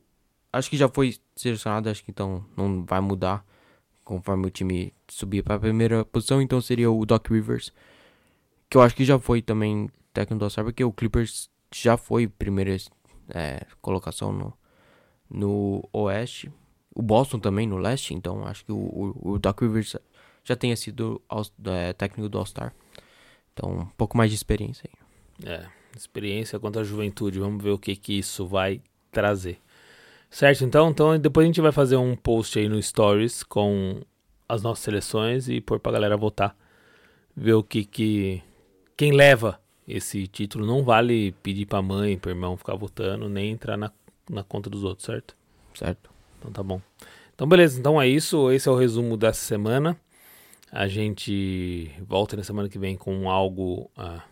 acho 0.52 0.68
que 0.68 0.76
já 0.76 0.88
foi 0.88 1.16
selecionado, 1.36 1.88
acho 1.88 2.04
que 2.04 2.10
então 2.10 2.44
não 2.56 2.84
vai 2.84 3.00
mudar 3.00 3.44
conforme 4.04 4.46
o 4.46 4.50
time 4.50 4.92
subir 5.08 5.42
para 5.42 5.54
a 5.54 5.60
primeira 5.60 6.04
posição. 6.04 6.42
Então 6.42 6.60
seria 6.60 6.90
o 6.90 7.06
Doc 7.06 7.28
Rivers 7.30 7.72
que 8.72 8.76
eu 8.78 8.80
acho 8.80 8.96
que 8.96 9.04
já 9.04 9.18
foi 9.18 9.42
também 9.42 9.90
técnico 10.14 10.38
do 10.38 10.44
All-Star, 10.46 10.64
porque 10.64 10.82
o 10.82 10.90
Clippers 10.90 11.50
já 11.70 11.98
foi 11.98 12.26
primeira 12.26 12.74
é, 13.28 13.66
colocação 13.82 14.32
no, 14.32 14.54
no 15.28 15.86
Oeste. 15.92 16.50
O 16.94 17.02
Boston 17.02 17.38
também 17.38 17.66
no 17.66 17.76
Leste, 17.76 18.14
então 18.14 18.46
acho 18.46 18.64
que 18.64 18.72
o, 18.72 18.76
o, 18.76 19.32
o 19.32 19.38
Doc 19.38 19.60
Rivers 19.60 19.96
já 20.42 20.56
tenha 20.56 20.74
sido 20.74 21.20
é, 21.66 21.92
técnico 21.92 22.30
do 22.30 22.38
All-Star. 22.38 22.74
Então, 23.52 23.80
um 23.80 23.86
pouco 23.88 24.16
mais 24.16 24.30
de 24.30 24.36
experiência 24.36 24.88
aí. 24.88 25.52
É, 25.52 25.66
experiência 25.94 26.58
quanto 26.58 26.78
à 26.78 26.82
juventude. 26.82 27.38
Vamos 27.38 27.62
ver 27.62 27.72
o 27.72 27.78
que, 27.78 27.94
que 27.94 28.18
isso 28.18 28.46
vai 28.46 28.80
trazer. 29.10 29.60
Certo, 30.30 30.64
então, 30.64 30.88
então 30.88 31.18
depois 31.18 31.44
a 31.44 31.46
gente 31.46 31.60
vai 31.60 31.72
fazer 31.72 31.96
um 31.96 32.16
post 32.16 32.58
aí 32.58 32.70
no 32.70 32.82
Stories 32.82 33.42
com 33.42 34.00
as 34.48 34.62
nossas 34.62 34.82
seleções 34.82 35.46
e 35.46 35.60
pôr 35.60 35.78
pra 35.78 35.92
galera 35.92 36.16
votar. 36.16 36.56
Ver 37.36 37.52
o 37.52 37.62
que 37.62 37.84
que 37.84 38.42
quem 38.96 39.12
leva 39.12 39.60
esse 39.86 40.26
título 40.26 40.66
não 40.66 40.82
vale 40.82 41.32
pedir 41.42 41.66
pra 41.66 41.82
mãe, 41.82 42.16
pro 42.16 42.30
irmão 42.30 42.56
ficar 42.56 42.74
votando, 42.74 43.28
nem 43.28 43.50
entrar 43.50 43.76
na, 43.76 43.90
na 44.30 44.44
conta 44.44 44.70
dos 44.70 44.84
outros, 44.84 45.06
certo? 45.06 45.36
Certo. 45.74 46.10
Então 46.38 46.52
tá 46.52 46.62
bom. 46.62 46.80
Então 47.34 47.46
beleza, 47.46 47.78
então 47.78 48.00
é 48.00 48.06
isso. 48.06 48.50
Esse 48.50 48.68
é 48.68 48.72
o 48.72 48.76
resumo 48.76 49.16
dessa 49.16 49.40
semana. 49.40 49.98
A 50.70 50.86
gente 50.86 51.90
volta 52.06 52.36
na 52.36 52.42
semana 52.42 52.68
que 52.68 52.78
vem 52.78 52.96
com 52.96 53.28
algo 53.28 53.90
uh, 53.98 54.22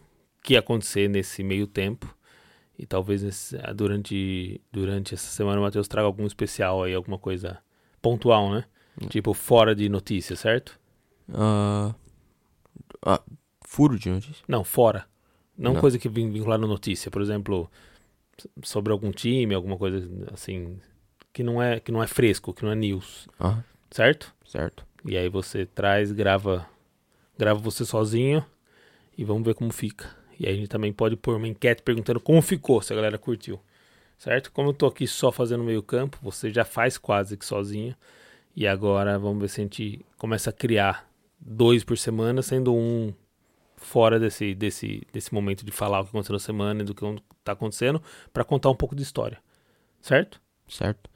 que 0.42 0.56
acontecer 0.56 1.08
nesse 1.08 1.42
meio 1.42 1.66
tempo. 1.66 2.14
E 2.78 2.86
talvez 2.86 3.22
nesse, 3.22 3.56
uh, 3.56 3.74
durante, 3.74 4.60
durante 4.72 5.14
essa 5.14 5.26
semana 5.26 5.60
o 5.60 5.62
Matheus 5.62 5.88
traga 5.88 6.06
algum 6.06 6.26
especial 6.26 6.82
aí, 6.82 6.94
alguma 6.94 7.18
coisa 7.18 7.58
pontual, 8.00 8.50
né? 8.50 8.64
Hum. 9.00 9.08
Tipo, 9.08 9.34
fora 9.34 9.74
de 9.74 9.88
notícia, 9.88 10.34
certo? 10.34 10.78
Uh, 11.28 11.94
uh, 13.06 13.22
Furo 13.70 13.96
de 13.96 14.10
notícia? 14.10 14.44
Não, 14.48 14.64
fora. 14.64 15.06
Não, 15.56 15.74
Não. 15.74 15.80
coisa 15.80 15.96
que 15.96 16.08
vinculada 16.08 16.60
na 16.60 16.66
notícia. 16.66 17.08
Por 17.08 17.22
exemplo, 17.22 17.70
sobre 18.64 18.90
algum 18.90 19.12
time, 19.12 19.54
alguma 19.54 19.76
coisa 19.76 20.10
assim, 20.32 20.76
que 21.32 21.44
não 21.44 21.62
é, 21.62 21.78
que 21.78 21.92
não 21.92 22.02
é 22.02 22.08
fresco, 22.08 22.52
que 22.52 22.64
não 22.64 22.72
é 22.72 22.74
news. 22.74 23.28
Ah, 23.38 23.62
certo? 23.88 24.34
certo. 24.44 24.84
E 25.04 25.16
aí 25.16 25.28
você 25.28 25.66
traz, 25.66 26.10
grava, 26.10 26.66
grava 27.38 27.60
você 27.60 27.84
sozinho 27.84 28.44
e 29.16 29.22
vamos 29.24 29.44
ver 29.44 29.54
como 29.54 29.72
fica. 29.72 30.16
E 30.36 30.48
aí 30.48 30.52
a 30.52 30.56
gente 30.56 30.68
também 30.68 30.92
pode 30.92 31.14
pôr 31.14 31.36
uma 31.36 31.46
enquete 31.46 31.80
perguntando 31.80 32.18
como 32.18 32.42
ficou, 32.42 32.82
se 32.82 32.92
a 32.92 32.96
galera 32.96 33.18
curtiu. 33.18 33.60
Certo? 34.18 34.50
Como 34.50 34.70
eu 34.70 34.74
tô 34.74 34.86
aqui 34.86 35.06
só 35.06 35.30
fazendo 35.30 35.62
meio 35.62 35.80
campo, 35.80 36.18
você 36.20 36.50
já 36.50 36.64
faz 36.64 36.98
quase 36.98 37.36
que 37.36 37.46
sozinho. 37.46 37.94
E 38.56 38.66
agora 38.66 39.16
vamos 39.16 39.40
ver 39.40 39.48
se 39.48 39.60
a 39.60 39.62
gente 39.62 40.04
começa 40.18 40.50
a 40.50 40.52
criar 40.52 41.08
dois 41.38 41.84
por 41.84 41.96
semana, 41.96 42.42
sendo 42.42 42.74
um 42.74 43.14
fora 43.80 44.20
desse, 44.20 44.54
desse, 44.54 45.02
desse 45.12 45.32
momento 45.34 45.64
de 45.64 45.72
falar 45.72 46.00
o 46.00 46.04
que 46.04 46.10
aconteceu 46.10 46.34
na 46.34 46.38
semana 46.38 46.82
e 46.82 46.84
do 46.84 46.94
que 46.94 47.04
está 47.38 47.52
acontecendo, 47.52 48.00
para 48.32 48.44
contar 48.44 48.70
um 48.70 48.74
pouco 48.74 48.94
de 48.94 49.02
história. 49.02 49.38
Certo? 50.00 50.40
Certo. 50.68 51.10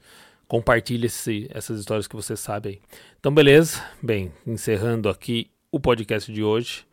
Compartilhe 0.47 1.05
esse, 1.05 1.47
essas 1.51 1.79
histórias 1.79 2.07
que 2.07 2.15
você 2.15 2.35
sabe 2.35 2.69
aí. 2.69 2.81
Então, 3.19 3.33
beleza. 3.33 3.83
Bem, 4.01 4.31
encerrando 4.45 5.07
aqui 5.07 5.49
o 5.71 5.79
podcast 5.79 6.31
de 6.31 6.43
hoje. 6.43 6.85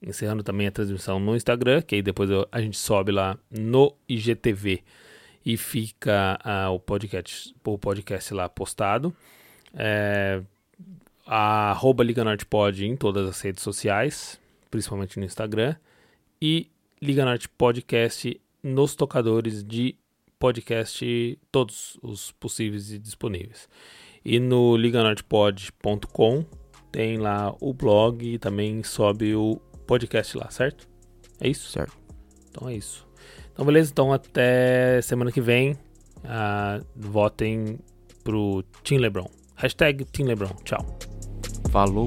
Encerrando 0.00 0.42
também 0.42 0.66
a 0.66 0.72
transmissão 0.72 1.18
no 1.18 1.34
Instagram, 1.34 1.82
que 1.82 1.96
aí 1.96 2.02
depois 2.02 2.30
eu, 2.30 2.46
a 2.50 2.60
gente 2.60 2.76
sobe 2.76 3.10
lá 3.10 3.36
no 3.50 3.94
IGTV 4.08 4.82
e 5.44 5.56
fica 5.56 6.38
uh, 6.44 6.70
o, 6.70 6.80
podcast, 6.80 7.54
o 7.64 7.78
podcast 7.78 8.34
lá 8.34 8.48
postado. 8.48 9.14
É, 9.74 10.42
arroba 11.26 12.04
Liga 12.04 12.22
Norte 12.22 12.46
Pod 12.46 12.84
em 12.84 12.96
todas 12.96 13.28
as 13.28 13.40
redes 13.40 13.62
sociais 13.62 14.40
principalmente 14.70 15.18
no 15.18 15.24
Instagram, 15.24 15.76
e 16.40 16.70
Liga 17.00 17.24
Norte 17.24 17.48
Podcast 17.48 18.40
nos 18.62 18.94
tocadores 18.94 19.62
de 19.62 19.96
podcast, 20.38 21.38
todos 21.50 21.98
os 22.02 22.32
possíveis 22.32 22.92
e 22.92 22.98
disponíveis. 22.98 23.68
E 24.24 24.40
no 24.40 24.76
liganortepod.com 24.76 26.44
tem 26.90 27.18
lá 27.18 27.54
o 27.60 27.72
blog 27.72 28.26
e 28.26 28.38
também 28.38 28.82
sobe 28.82 29.34
o 29.34 29.56
podcast 29.86 30.36
lá, 30.36 30.50
certo? 30.50 30.88
É 31.40 31.48
isso? 31.48 31.70
Certo. 31.70 31.96
Então 32.50 32.68
é 32.68 32.74
isso. 32.74 33.06
Então 33.52 33.64
beleza, 33.64 33.90
então 33.92 34.12
até 34.12 35.00
semana 35.02 35.30
que 35.30 35.40
vem. 35.40 35.72
Uh, 36.24 36.84
votem 36.96 37.78
pro 38.24 38.64
Team 38.82 39.00
Lebron. 39.00 39.30
Hashtag 39.54 40.04
Team 40.06 40.26
Lebron. 40.26 40.54
Tchau. 40.64 40.84
Falou. 41.70 42.06